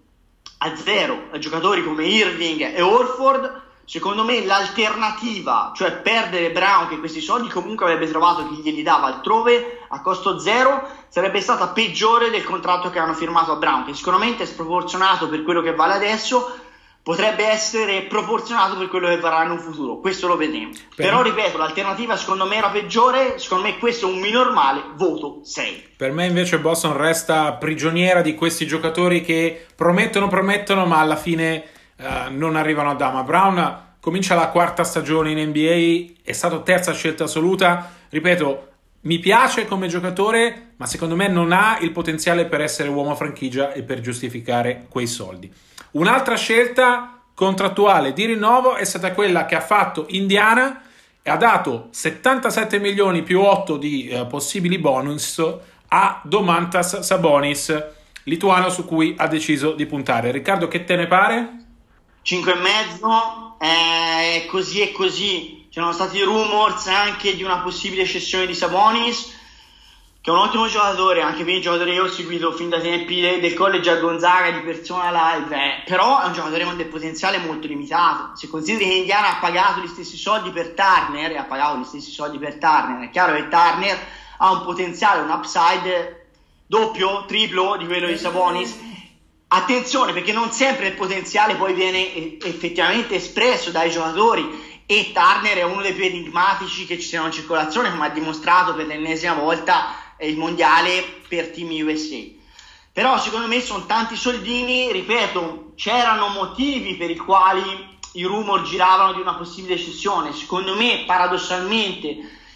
a 0.64 0.76
zero 0.76 1.24
a 1.32 1.38
giocatori 1.38 1.82
come 1.82 2.04
Irving 2.04 2.72
e 2.74 2.80
Orford, 2.80 3.62
secondo 3.84 4.22
me 4.22 4.44
l'alternativa, 4.44 5.72
cioè 5.74 5.90
perdere 5.92 6.52
Brown 6.52 6.86
che 6.86 7.00
questi 7.00 7.20
soldi 7.20 7.48
comunque 7.48 7.84
avrebbe 7.84 8.08
trovato 8.08 8.46
chi 8.46 8.54
glieli 8.62 8.82
dava 8.82 9.08
altrove 9.08 9.80
a 9.88 10.00
costo 10.00 10.38
zero, 10.38 10.88
sarebbe 11.08 11.40
stata 11.40 11.68
peggiore 11.68 12.30
del 12.30 12.44
contratto 12.44 12.90
che 12.90 13.00
hanno 13.00 13.12
firmato 13.12 13.50
a 13.50 13.56
Brown, 13.56 13.84
che 13.84 13.92
sicuramente 13.92 14.44
è 14.44 14.46
sproporzionato 14.46 15.28
per 15.28 15.42
quello 15.42 15.62
che 15.62 15.74
vale 15.74 15.94
adesso, 15.94 16.48
potrebbe 17.02 17.48
essere 17.48 18.02
proporzionato 18.02 18.76
per 18.76 18.88
quello 18.88 19.08
che 19.08 19.18
varrà 19.18 19.44
in 19.44 19.50
un 19.50 19.58
futuro. 19.58 19.98
Questo 19.98 20.28
lo 20.28 20.36
vedremo. 20.36 20.70
Bene. 20.70 20.82
Però 20.94 21.22
ripeto, 21.22 21.58
l'alternativa 21.58 22.16
secondo 22.16 22.46
me 22.46 22.56
era 22.56 22.70
peggiore. 22.70 23.38
Secondo 23.38 23.64
me 23.64 23.78
questo 23.78 24.08
è 24.08 24.12
un 24.12 24.20
minor 24.20 24.52
male. 24.52 24.82
Voto 24.94 25.40
6. 25.42 25.88
Per 25.96 26.12
me 26.12 26.26
invece 26.26 26.58
Boston 26.58 26.96
resta 26.96 27.52
prigioniera 27.54 28.22
di 28.22 28.34
questi 28.34 28.66
giocatori 28.66 29.22
che 29.22 29.66
promettono, 29.74 30.28
promettono, 30.28 30.86
ma 30.86 31.00
alla 31.00 31.16
fine 31.16 31.64
uh, 31.96 32.04
non 32.30 32.56
arrivano 32.56 32.90
a 32.90 32.94
dama. 32.94 33.22
Brown 33.24 33.90
comincia 33.98 34.34
la 34.34 34.48
quarta 34.48 34.84
stagione 34.84 35.30
in 35.30 35.48
NBA, 35.48 36.20
è 36.22 36.32
stato 36.32 36.62
terza 36.62 36.92
scelta 36.92 37.24
assoluta. 37.24 37.90
Ripeto, 38.08 38.68
mi 39.02 39.18
piace 39.18 39.66
come 39.66 39.88
giocatore, 39.88 40.74
ma 40.76 40.86
secondo 40.86 41.16
me 41.16 41.26
non 41.26 41.50
ha 41.50 41.78
il 41.80 41.90
potenziale 41.90 42.46
per 42.46 42.60
essere 42.60 42.88
uomo 42.88 43.16
franchigia 43.16 43.72
e 43.72 43.82
per 43.82 44.00
giustificare 44.00 44.86
quei 44.88 45.08
soldi. 45.08 45.52
Un'altra 45.92 46.36
scelta 46.36 47.20
contrattuale 47.34 48.14
di 48.14 48.24
rinnovo 48.24 48.76
è 48.76 48.84
stata 48.84 49.12
quella 49.12 49.44
che 49.44 49.54
ha 49.54 49.60
fatto 49.60 50.06
Indiana 50.08 50.82
e 51.20 51.30
ha 51.30 51.36
dato 51.36 51.88
77 51.90 52.78
milioni 52.78 53.22
più 53.22 53.40
8 53.40 53.76
di 53.76 54.08
eh, 54.08 54.24
possibili 54.24 54.78
bonus 54.78 55.42
a 55.88 56.20
Domantas 56.24 57.00
Sabonis, 57.00 57.84
lituano 58.24 58.70
su 58.70 58.86
cui 58.86 59.14
ha 59.18 59.26
deciso 59.26 59.72
di 59.72 59.84
puntare. 59.84 60.30
Riccardo, 60.30 60.66
che 60.66 60.84
te 60.84 60.96
ne 60.96 61.06
pare? 61.06 61.64
5 62.22 62.52
e 62.52 62.56
mezzo, 62.56 63.56
è 63.58 64.46
così 64.48 64.80
e 64.80 64.92
così. 64.92 65.66
C'erano 65.70 65.92
stati 65.92 66.22
rumors 66.22 66.86
anche 66.86 67.36
di 67.36 67.42
una 67.42 67.58
possibile 67.58 68.06
cessione 68.06 68.46
di 68.46 68.54
Sabonis 68.54 69.40
che 70.22 70.30
è 70.30 70.32
un 70.32 70.38
ottimo 70.38 70.68
giocatore, 70.68 71.20
anche 71.20 71.42
per 71.42 71.52
i 71.52 71.60
giocatori 71.60 71.94
che 71.94 72.00
ho 72.00 72.08
seguito 72.08 72.52
fin 72.52 72.68
da 72.68 72.78
tempi 72.78 73.20
del 73.20 73.54
college 73.54 73.90
a 73.90 73.96
Gonzaga 73.96 74.52
di 74.52 74.60
persona 74.60 75.10
live, 75.10 75.52
eh, 75.52 75.82
però 75.84 76.22
è 76.22 76.26
un 76.26 76.32
giocatore 76.32 76.62
con 76.62 76.76
del 76.76 76.86
potenziale 76.86 77.38
molto 77.38 77.66
limitato. 77.66 78.36
Se 78.36 78.48
consideri 78.48 78.88
che 78.88 78.94
Indiana 78.94 79.36
ha 79.36 79.40
pagato 79.40 79.80
gli 79.80 79.88
stessi 79.88 80.16
soldi 80.16 80.50
per 80.50 80.74
Turner, 80.74 81.36
ha 81.36 81.42
pagato 81.42 81.78
gli 81.78 81.84
stessi 81.84 82.12
soldi 82.12 82.38
per 82.38 82.54
Turner, 82.54 83.02
è 83.02 83.10
chiaro 83.10 83.34
che 83.34 83.48
Turner 83.48 83.98
ha 84.38 84.52
un 84.52 84.62
potenziale, 84.62 85.22
un 85.22 85.30
upside 85.30 86.28
doppio, 86.66 87.24
triplo 87.26 87.74
di 87.76 87.86
quello 87.86 88.06
di 88.06 88.16
Sabonis. 88.16 88.78
Attenzione 89.48 90.12
perché 90.12 90.32
non 90.32 90.52
sempre 90.52 90.86
il 90.86 90.94
potenziale 90.94 91.56
poi 91.56 91.74
viene 91.74 92.38
effettivamente 92.38 93.16
espresso 93.16 93.72
dai 93.72 93.90
giocatori 93.90 94.70
e 94.86 95.10
Turner 95.12 95.58
è 95.58 95.64
uno 95.64 95.82
dei 95.82 95.94
più 95.94 96.04
enigmatici 96.04 96.86
che 96.86 97.00
ci 97.00 97.08
siano 97.08 97.26
in 97.26 97.32
circolazione, 97.32 97.90
come 97.90 98.06
ha 98.06 98.10
dimostrato 98.10 98.72
per 98.74 98.86
l'ennesima 98.86 99.34
volta 99.34 100.01
il 100.26 100.36
mondiale 100.36 101.22
per 101.28 101.50
Team 101.50 101.68
USA. 101.86 102.40
Però 102.92 103.18
secondo 103.18 103.46
me 103.46 103.60
sono 103.60 103.86
tanti 103.86 104.16
soldini, 104.16 104.92
ripeto, 104.92 105.72
c'erano 105.76 106.28
motivi 106.28 106.96
per 106.96 107.10
i 107.10 107.16
quali 107.16 107.90
i 108.12 108.24
rumor 108.24 108.62
giravano 108.62 109.14
di 109.14 109.20
una 109.20 109.34
possibile 109.34 109.78
cessione. 109.78 110.32
Secondo 110.32 110.74
me, 110.74 111.04
paradossalmente, 111.06 112.08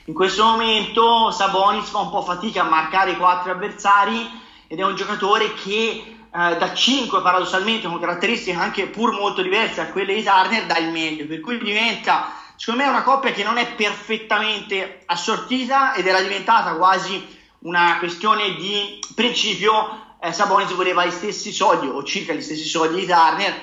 in 0.05 0.15
questo 0.15 0.45
momento 0.45 1.31
Sabonis 1.31 1.89
fa 1.89 1.99
un 1.99 2.11
po' 2.11 2.23
fatica 2.23 2.63
a 2.63 2.69
marcare 2.69 3.13
i 3.13 3.17
quattro 3.17 3.53
avversari 3.53 4.29
ed 4.67 4.79
è 4.79 4.85
un 4.85 4.95
giocatore 4.95 5.55
che 5.55 6.17
eh, 6.31 6.57
da 6.57 6.75
5 6.75 7.23
paradossalmente 7.23 7.89
con 7.89 7.99
caratteristiche 7.99 8.57
anche 8.57 8.87
pur 8.87 9.13
molto 9.13 9.43
diverse 9.43 9.81
a 9.81 9.87
quelle 9.87 10.15
di 10.15 10.23
Turner 10.23 10.67
dà 10.67 10.77
il 10.77 10.91
meglio, 10.91 11.27
per 11.27 11.41
cui 11.41 11.59
diventa 11.59 12.33
secondo 12.57 12.83
me 12.83 12.89
una 12.89 13.03
coppia 13.03 13.33
che 13.33 13.43
non 13.43 13.57
è 13.57 13.75
perfettamente 13.75 15.03
assortita 15.07 15.95
ed 15.95 16.07
era 16.07 16.21
diventata 16.21 16.75
quasi 16.75 17.36
una 17.67 17.97
questione 17.99 18.55
di 18.55 19.01
principio, 19.15 20.15
eh, 20.21 20.33
Sabonis 20.33 20.73
voleva 20.73 21.05
gli 21.05 21.11
stessi 21.11 21.53
soldi 21.53 21.87
o 21.87 22.03
circa 22.05 22.33
gli 22.33 22.41
stessi 22.41 22.65
soldi 22.65 23.01
di 23.01 23.07
Turner. 23.07 23.55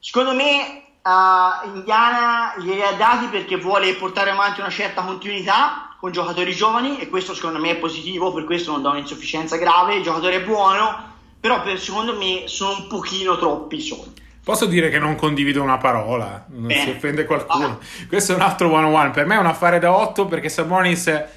Secondo 0.00 0.34
me 0.34 0.82
uh, 1.02 1.76
Indiana 1.76 2.54
glieli 2.58 2.82
ha 2.82 2.92
dati 2.92 3.26
perché 3.26 3.56
vuole 3.56 3.94
portare 3.94 4.30
avanti 4.30 4.60
una 4.60 4.70
certa 4.70 5.02
continuità 5.02 5.94
con 6.00 6.10
giocatori 6.10 6.54
giovani 6.54 6.98
e 6.98 7.08
questo 7.08 7.34
secondo 7.34 7.58
me 7.58 7.70
è 7.70 7.76
positivo, 7.76 8.32
per 8.32 8.44
questo 8.44 8.72
non 8.72 8.82
dà 8.82 8.90
un'insufficienza 8.90 9.56
grave, 9.56 9.96
il 9.96 10.02
giocatore 10.02 10.36
è 10.36 10.42
buono, 10.42 11.12
però 11.38 11.62
per, 11.62 11.78
secondo 11.78 12.16
me 12.16 12.44
sono 12.46 12.76
un 12.78 12.86
pochino 12.86 13.36
troppi 13.38 13.80
soldi. 13.80 14.22
Posso 14.42 14.66
dire 14.66 14.90
che 14.90 14.98
non 14.98 15.16
condivido 15.16 15.62
una 15.62 15.78
parola, 15.78 16.44
non 16.48 16.66
Beh. 16.66 16.80
si 16.80 16.90
offende 16.90 17.24
qualcuno. 17.24 17.78
Ah. 17.80 18.06
Questo 18.06 18.32
è 18.32 18.34
un 18.34 18.42
altro 18.42 18.70
one-on-one, 18.70 19.10
per 19.10 19.26
me 19.26 19.36
è 19.36 19.38
un 19.38 19.46
affare 19.46 19.78
da 19.78 19.94
8 19.94 20.26
perché 20.26 20.50
Sabonis 20.50 21.06
è 21.06 21.28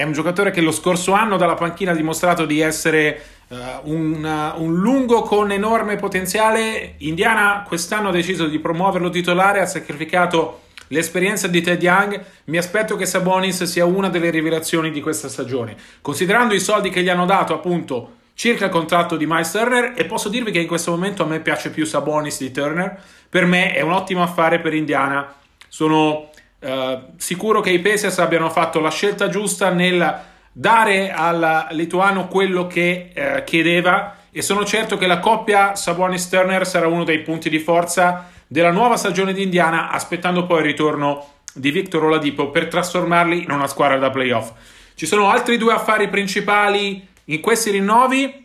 un 0.00 0.12
giocatore 0.12 0.50
che 0.50 0.60
lo 0.60 0.70
scorso 0.70 1.12
anno 1.12 1.36
dalla 1.36 1.54
panchina 1.54 1.90
ha 1.90 1.94
dimostrato 1.94 2.46
di 2.46 2.60
essere 2.60 3.22
uh, 3.48 3.56
un, 3.84 4.24
uh, 4.24 4.62
un, 4.62 4.74
lungo 4.76 5.22
con 5.22 5.52
enorme 5.52 5.96
potenziale. 5.96 6.94
Indiana 6.98 7.64
quest'anno 7.66 8.08
ha 8.08 8.12
deciso 8.12 8.46
di 8.46 8.58
promuoverlo 8.58 9.10
titolare, 9.10 9.60
ha 9.60 9.66
sacrificato 9.66 10.62
l'esperienza 10.88 11.48
di 11.48 11.60
Ted 11.60 11.82
Young. 11.82 12.24
Mi 12.44 12.56
aspetto 12.56 12.96
che 12.96 13.06
Sabonis 13.06 13.64
sia 13.64 13.84
una 13.84 14.08
delle 14.08 14.30
rivelazioni 14.30 14.90
di 14.90 15.00
questa 15.00 15.28
stagione. 15.28 15.76
Considerando 16.00 16.54
i 16.54 16.60
soldi 16.60 16.88
che 16.88 17.02
gli 17.02 17.08
hanno 17.08 17.26
dato, 17.26 17.54
appunto, 17.54 18.16
circa 18.34 18.64
il 18.64 18.70
contratto 18.70 19.16
di 19.16 19.26
Miles 19.26 19.50
Turner, 19.50 19.92
e 19.96 20.04
posso 20.06 20.28
dirvi 20.28 20.50
che 20.50 20.60
in 20.60 20.66
questo 20.66 20.90
momento 20.90 21.22
a 21.22 21.26
me 21.26 21.40
piace 21.40 21.70
più 21.70 21.84
Sabonis 21.84 22.38
di 22.38 22.50
Turner. 22.50 23.00
Per 23.28 23.44
me 23.46 23.72
è 23.72 23.82
un 23.82 23.92
ottimo 23.92 24.22
affare 24.22 24.60
per 24.60 24.74
Indiana. 24.74 25.34
Sono 25.68 26.30
eh, 26.64 27.00
sicuro 27.16 27.60
che 27.60 27.70
i 27.70 27.80
Pacers 27.80 28.20
abbiano 28.20 28.48
fatto 28.48 28.78
la 28.78 28.90
scelta 28.90 29.28
giusta 29.28 29.70
nel 29.70 30.20
dare 30.52 31.10
al 31.10 31.68
lituano 31.70 32.28
quello 32.28 32.66
che 32.66 33.10
uh, 33.16 33.42
chiedeva 33.42 34.18
e 34.30 34.42
sono 34.42 34.64
certo 34.64 34.96
che 34.96 35.06
la 35.06 35.18
coppia 35.18 35.74
Sabonis-Turner 35.74 36.66
sarà 36.66 36.86
uno 36.86 37.04
dei 37.04 37.20
punti 37.20 37.48
di 37.48 37.58
forza 37.58 38.30
della 38.46 38.70
nuova 38.70 38.96
stagione 38.96 39.32
di 39.32 39.42
Indiana 39.42 39.90
aspettando 39.90 40.46
poi 40.46 40.58
il 40.58 40.66
ritorno 40.66 41.26
di 41.52 41.70
Victor 41.70 42.04
Oladipo 42.04 42.50
per 42.50 42.68
trasformarli 42.68 43.42
in 43.42 43.50
una 43.50 43.66
squadra 43.66 43.98
da 43.98 44.10
playoff. 44.10 44.52
Ci 44.94 45.06
sono 45.06 45.30
altri 45.30 45.56
due 45.56 45.72
affari 45.72 46.08
principali 46.08 47.04
in 47.24 47.40
questi 47.40 47.70
rinnovi. 47.70 48.40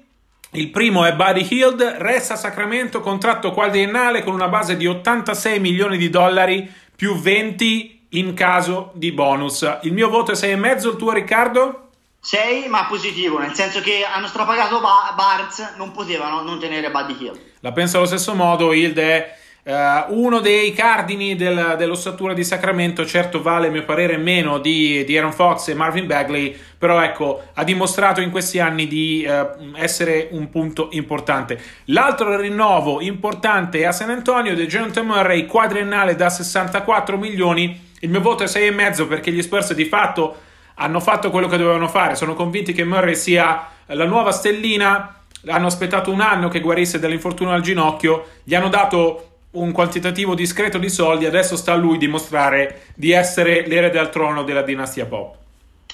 Il 0.54 0.70
primo 0.70 1.06
è 1.06 1.14
Buddy 1.14 1.46
Hield, 1.50 1.82
resta 2.00 2.34
a 2.34 2.38
Sacramento, 2.38 3.02
contratto 3.02 3.52
quadriennale 3.52 4.24
con 4.24 4.34
una 4.34 4.48
base 4.48 4.76
di 4.76 4.88
86 4.88 5.60
milioni 5.60 5.98
di 5.98 6.10
dollari 6.10 6.72
più 6.96 7.16
20 7.16 7.97
in 8.10 8.34
caso 8.34 8.92
di 8.94 9.12
bonus. 9.12 9.80
Il 9.82 9.94
mio 9.94 10.10
voto 10.10 10.32
è 10.32 10.36
6,5, 10.36 10.88
il 10.90 10.96
tuo 10.96 11.12
Riccardo? 11.12 11.88
6, 12.20 12.68
ma 12.68 12.86
positivo, 12.86 13.40
nel 13.40 13.54
senso 13.54 13.80
che 13.80 14.04
hanno 14.04 14.28
strapagato 14.28 14.80
ba- 14.80 15.14
Barnes, 15.16 15.76
non 15.78 15.92
potevano 15.92 16.42
non 16.42 16.60
tenere 16.60 16.92
Buddy 16.92 17.18
Hill. 17.20 17.40
La 17.62 17.72
penso 17.72 17.98
allo 17.98 18.06
stesso 18.06 18.34
modo, 18.36 18.74
Hild 18.74 18.98
è 18.98 19.36
Uh, 19.68 20.06
uno 20.18 20.40
dei 20.40 20.72
cardini 20.72 21.36
del, 21.36 21.76
dell'ossatura 21.78 22.34
di 22.34 22.46
Sacramento, 22.46 23.06
certo 23.06 23.42
vale 23.42 23.68
a 23.68 23.70
mio 23.70 23.84
parere 23.84 24.16
meno 24.16 24.60
di, 24.60 25.04
di, 25.04 25.18
Aaron 25.18 25.34
Fox 25.34 25.68
e 25.68 25.74
Marvin 25.74 26.08
Bagley, 26.08 26.58
però 26.78 27.02
ecco, 27.02 27.44
ha 27.54 27.66
dimostrato 27.66 28.22
in 28.22 28.32
questi 28.32 28.60
anni 28.60 28.88
di 28.88 29.28
uh, 29.28 29.74
essere 29.76 30.30
un 30.32 30.50
punto 30.50 30.88
importante. 30.92 31.62
L'altro 31.88 32.38
rinnovo 32.38 33.02
importante 33.02 33.80
è 33.80 33.84
a 33.84 33.92
San 33.92 34.10
Antonio, 34.10 34.56
di 34.56 34.66
Jonathan 34.68 35.06
Murray, 35.06 35.46
quadriennale 35.46 36.16
da 36.16 36.30
64 36.30 37.18
milioni 37.18 37.87
il 38.00 38.10
mio 38.10 38.22
voto 38.22 38.44
è 38.44 38.48
6,5 38.48 39.08
perché 39.08 39.32
gli 39.32 39.42
Spurs 39.42 39.74
di 39.74 39.86
fatto 39.86 40.38
hanno 40.76 41.00
fatto 41.00 41.30
quello 41.30 41.48
che 41.48 41.58
dovevano 41.58 41.88
fare. 41.88 42.16
Sono 42.16 42.34
convinti 42.34 42.74
che 42.74 42.84
Murray 42.84 43.16
sia 43.16 43.70
la 43.88 44.06
nuova 44.06 44.32
stellina. 44.32 45.22
Hanno 45.48 45.68
aspettato 45.68 46.12
un 46.12 46.22
anno 46.22 46.50
che 46.50 46.60
guarisse 46.60 47.00
dall'infortunio 47.00 47.54
al 47.54 47.62
ginocchio, 47.62 48.28
gli 48.44 48.54
hanno 48.56 48.70
dato 48.70 49.28
un 49.52 49.72
quantitativo 49.72 50.36
discreto 50.36 50.78
di 50.78 50.90
soldi, 50.90 51.26
adesso 51.26 51.56
sta 51.56 51.74
a 51.74 51.76
lui 51.76 51.98
dimostrare 51.98 52.88
di 52.96 53.12
essere 53.12 53.66
l'erede 53.66 53.98
al 53.98 54.10
trono 54.10 54.44
della 54.44 54.62
dinastia 54.62 55.06
Pop. 55.06 55.36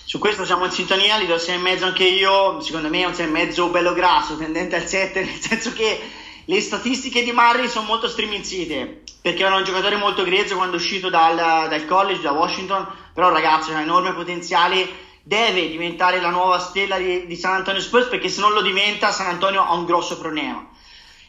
Su 0.05 0.19
questo 0.19 0.43
siamo 0.43 0.65
in 0.65 0.71
sintonia, 0.71 1.19
gli 1.19 1.27
do 1.27 1.35
6,5 1.35 1.83
anche 1.83 2.03
io, 2.03 2.59
secondo 2.61 2.89
me 2.89 3.01
è 3.01 3.05
un 3.05 3.11
6,5 3.11 3.71
bello 3.71 3.93
grasso, 3.93 4.37
tendente 4.37 4.75
al 4.75 4.85
7, 4.85 5.21
nel 5.23 5.39
senso 5.39 5.71
che 5.73 5.99
le 6.45 6.61
statistiche 6.61 7.23
di 7.23 7.31
Murray 7.31 7.67
sono 7.67 7.85
molto 7.85 8.07
striminzite, 8.07 9.03
perché 9.21 9.43
era 9.43 9.55
un 9.55 9.63
giocatore 9.63 9.95
molto 9.95 10.23
grezzo 10.23 10.55
quando 10.55 10.75
è 10.75 10.79
uscito 10.79 11.09
dal, 11.09 11.35
dal 11.35 11.85
college, 11.85 12.21
da 12.21 12.31
Washington, 12.31 12.87
però 13.13 13.29
ragazzi 13.29 13.71
ha 13.71 13.75
un 13.75 13.81
enorme 13.81 14.13
potenziale, 14.13 14.87
deve 15.23 15.69
diventare 15.69 16.19
la 16.19 16.29
nuova 16.29 16.59
stella 16.59 16.97
di, 16.97 17.25
di 17.25 17.35
San 17.35 17.55
Antonio 17.55 17.81
Spurs, 17.81 18.07
perché 18.07 18.29
se 18.29 18.41
non 18.41 18.53
lo 18.53 18.61
diventa 18.61 19.11
San 19.11 19.27
Antonio 19.27 19.63
ha 19.63 19.73
un 19.73 19.85
grosso 19.85 20.17
problema 20.17 20.71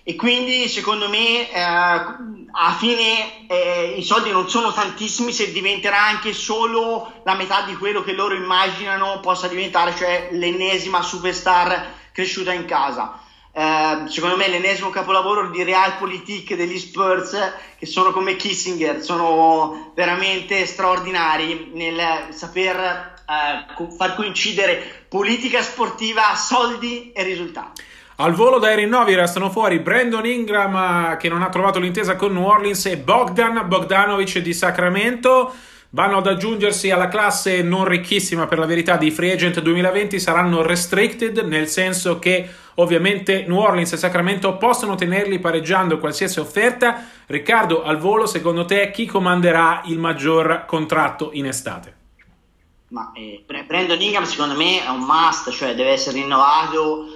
e 0.07 0.17
quindi 0.17 0.69
secondo 0.69 1.09
me 1.09 1.51
eh, 1.51 1.59
alla 1.59 2.77
fine 2.79 3.47
eh, 3.49 3.95
i 3.97 4.03
soldi 4.03 4.31
non 4.31 4.51
sono 4.51 4.71
tantissimi 4.71 5.33
se 5.33 5.51
diventerà 5.51 6.05
anche 6.05 6.35
solo 6.35 7.11
la 7.25 7.35
metà 7.35 7.63
di 7.63 7.75
quello 7.75 8.03
che 8.03 8.13
loro 8.13 8.35
immaginano 8.35 9.21
possa 9.21 9.49
diventare, 9.49 9.97
cioè 9.97 10.29
l'ennesima 10.33 11.01
superstar 11.01 11.93
cresciuta 12.13 12.53
in 12.53 12.67
casa. 12.67 13.19
Eh, 13.57 14.09
secondo 14.09 14.37
me 14.37 14.49
l'ennesimo 14.49 14.91
capolavoro 14.91 15.49
di 15.49 15.63
realpolitik 15.63 16.57
degli 16.57 16.77
Spurs 16.77 17.37
che 17.79 17.87
sono 17.87 18.11
come 18.11 18.35
Kissinger, 18.35 19.01
sono 19.01 19.93
veramente 19.95 20.67
straordinari 20.67 21.71
nel 21.73 22.29
saper 22.31 23.15
eh, 23.27 23.87
far 23.97 24.17
coincidere 24.17 25.07
politica 25.09 25.63
sportiva, 25.63 26.35
soldi 26.35 27.13
e 27.13 27.23
risultati. 27.23 27.83
Al 28.17 28.33
volo 28.33 28.59
dai 28.59 28.75
rinnovi 28.75 29.15
restano 29.15 29.51
fuori 29.51 29.79
Brandon 29.79 30.27
Ingram 30.27 31.17
che 31.17 31.29
non 31.29 31.43
ha 31.43 31.49
trovato 31.49 31.79
l'intesa 31.79 32.17
con 32.17 32.33
New 32.33 32.45
Orleans 32.45 32.87
e 32.87 32.97
Bogdan 32.97 33.69
Bogdanovic 33.69 34.39
di 34.39 34.53
Sacramento. 34.53 35.55
Vanno 35.95 36.17
ad 36.17 36.27
aggiungersi 36.27 36.91
alla 36.91 37.07
classe 37.07 37.63
non 37.63 37.85
ricchissima 37.85 38.49
per 38.49 38.59
la 38.59 38.67
verità 38.67 38.97
di 38.97 39.13
Free 39.13 39.33
Agent 39.33 39.61
2020, 39.61 40.19
saranno 40.19 40.61
restricted 40.61 41.39
nel 41.39 41.69
senso 41.69 42.19
che 42.19 42.49
ovviamente 42.75 43.45
New 43.47 43.59
Orleans 43.59 43.93
e 43.93 43.97
Sacramento 43.97 44.57
possono 44.57 44.97
tenerli 44.97 45.39
pareggiando 45.39 45.99
qualsiasi 45.99 46.41
offerta. 46.41 47.09
Riccardo, 47.27 47.85
al 47.85 47.99
volo, 47.99 48.27
secondo 48.27 48.65
te 48.65 48.91
chi 48.91 49.07
comanderà 49.07 49.83
il 49.85 50.01
maggior 50.01 50.65
contratto 50.67 51.31
in 51.33 51.47
estate? 51.47 51.97
Ma 52.89 53.13
eh, 53.15 53.45
Brandon 53.47 54.01
Ingram 54.01 54.25
secondo 54.25 54.57
me 54.57 54.85
è 54.85 54.89
un 54.89 55.05
must, 55.05 55.53
cioè 55.53 55.77
deve 55.77 55.91
essere 55.91 56.17
rinnovato 56.17 57.07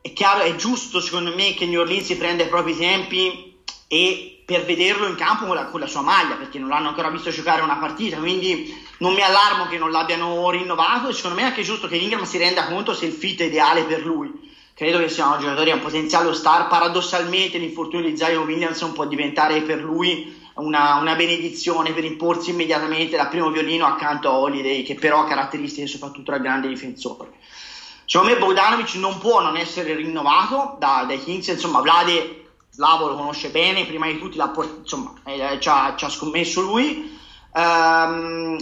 è 0.00 0.12
chiaro, 0.12 0.42
è 0.42 0.56
giusto 0.56 1.00
secondo 1.00 1.34
me 1.36 1.54
che 1.54 1.66
New 1.66 1.80
Orleans 1.80 2.06
si 2.06 2.16
prenda 2.16 2.42
i 2.42 2.48
propri 2.48 2.76
tempi 2.76 3.60
e 3.86 4.37
per 4.48 4.64
vederlo 4.64 5.06
in 5.06 5.14
campo 5.14 5.44
con 5.44 5.54
la, 5.54 5.66
con 5.66 5.78
la, 5.78 5.86
sua 5.86 6.00
maglia, 6.00 6.36
perché 6.36 6.58
non 6.58 6.70
l'hanno 6.70 6.88
ancora 6.88 7.10
visto 7.10 7.28
giocare 7.28 7.60
una 7.60 7.76
partita, 7.76 8.16
quindi 8.16 8.74
non 9.00 9.12
mi 9.12 9.20
allarmo 9.20 9.66
che 9.66 9.76
non 9.76 9.90
l'abbiano 9.90 10.48
rinnovato 10.48 11.08
e 11.08 11.12
secondo 11.12 11.36
me 11.36 11.42
è 11.42 11.46
anche 11.48 11.62
giusto 11.62 11.86
che 11.86 11.96
Ingram 11.96 12.24
si 12.24 12.38
renda 12.38 12.64
conto 12.64 12.94
se 12.94 13.04
il 13.04 13.12
fit 13.12 13.42
è 13.42 13.44
ideale 13.44 13.82
per 13.82 14.06
lui. 14.06 14.50
Credo 14.72 15.00
che 15.00 15.10
sia 15.10 15.26
un 15.26 15.40
giocatore 15.40 15.70
a 15.70 15.74
un 15.74 15.82
potenziale 15.82 16.32
star, 16.32 16.66
paradossalmente 16.66 17.58
l'infortunio 17.58 18.08
di 18.08 18.16
Zion 18.16 18.46
Williamson 18.46 18.94
può 18.94 19.04
diventare 19.04 19.60
per 19.60 19.82
lui 19.82 20.34
una, 20.54 20.94
una, 20.94 21.14
benedizione 21.14 21.92
per 21.92 22.04
imporsi 22.04 22.48
immediatamente 22.48 23.18
da 23.18 23.26
primo 23.26 23.50
violino 23.50 23.84
accanto 23.84 24.30
a 24.30 24.38
Holiday, 24.38 24.82
che 24.82 24.94
però 24.94 25.20
ha 25.20 25.26
caratteristiche 25.26 25.86
soprattutto 25.86 26.30
da 26.30 26.38
grande 26.38 26.68
difensore. 26.68 27.32
Secondo 28.06 28.32
me 28.32 28.38
Bogdanovic 28.38 28.94
non 28.94 29.18
può 29.18 29.42
non 29.42 29.58
essere 29.58 29.94
rinnovato 29.94 30.76
da, 30.78 31.04
dai 31.06 31.22
Kings, 31.22 31.48
insomma 31.48 31.82
Vlade 31.82 32.37
Slavo 32.78 33.08
lo 33.08 33.16
conosce 33.16 33.50
bene, 33.50 33.86
prima 33.86 34.06
di 34.06 34.20
tutti 34.20 34.38
insomma, 34.38 35.12
eh, 35.24 35.58
ci, 35.58 35.68
ha, 35.68 35.96
ci, 35.96 36.04
ha, 36.04 36.08
scommesso 36.08 36.60
lui. 36.60 37.18
Um, 37.52 38.56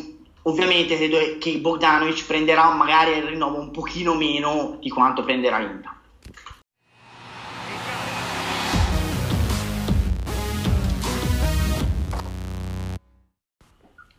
ovviamente 0.45 0.97
credo 0.97 1.37
che 1.39 1.59
Bogdanovic 1.59 2.25
prenderà 2.25 2.71
magari 2.71 3.19
il 3.19 3.25
rinnovo 3.25 3.59
un 3.59 3.71
pochino 3.71 4.15
meno 4.15 4.79
di 4.81 4.89
quanto 4.89 5.23
prenderà 5.23 5.61
Inter. 5.61 5.95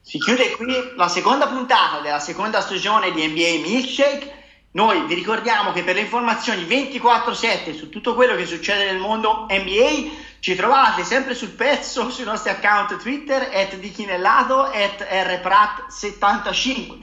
Si 0.03 0.19
chiude 0.19 0.51
qui 0.57 0.75
la 0.95 1.07
seconda 1.07 1.47
puntata 1.47 2.01
della 2.01 2.19
seconda 2.19 2.61
stagione 2.61 3.11
di 3.13 3.25
NBA 3.25 3.67
Milkshake. 3.67 4.36
Noi 4.77 5.07
vi 5.07 5.15
ricordiamo 5.15 5.71
che 5.71 5.81
per 5.83 5.95
le 5.95 6.01
informazioni 6.01 6.63
24/7 6.63 7.75
su 7.75 7.89
tutto 7.89 8.13
quello 8.13 8.35
che 8.35 8.45
succede 8.45 8.85
nel 8.85 8.99
mondo 8.99 9.47
NBA 9.49 10.11
ci 10.39 10.53
trovate 10.53 11.03
sempre 11.03 11.33
sul 11.33 11.49
pezzo 11.49 12.11
sui 12.11 12.25
nostri 12.25 12.51
account 12.51 12.95
Twitter 12.97 13.49
at 13.51 13.75
dichinellato 13.77 14.61
at 14.65 15.01
rprat75 15.01 16.99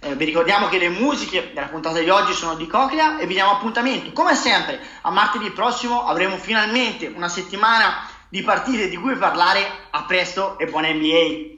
eh, 0.00 0.14
vi 0.16 0.24
ricordiamo 0.26 0.68
che 0.68 0.76
le 0.76 0.90
musiche 0.90 1.50
della 1.54 1.68
puntata 1.68 1.98
di 1.98 2.10
oggi 2.10 2.34
sono 2.34 2.56
di 2.56 2.66
Coclea 2.66 3.16
e 3.16 3.26
vi 3.26 3.32
diamo 3.32 3.52
appuntamento. 3.52 4.12
Come 4.12 4.34
sempre 4.34 4.78
a 5.00 5.10
martedì 5.10 5.50
prossimo 5.50 6.04
avremo 6.04 6.36
finalmente 6.36 7.06
una 7.06 7.30
settimana 7.30 8.06
di 8.28 8.42
partite 8.42 8.90
di 8.90 8.96
cui 8.98 9.16
parlare. 9.16 9.66
A 9.92 10.04
presto 10.04 10.58
e 10.58 10.66
buona 10.66 10.92
NBA 10.92 11.53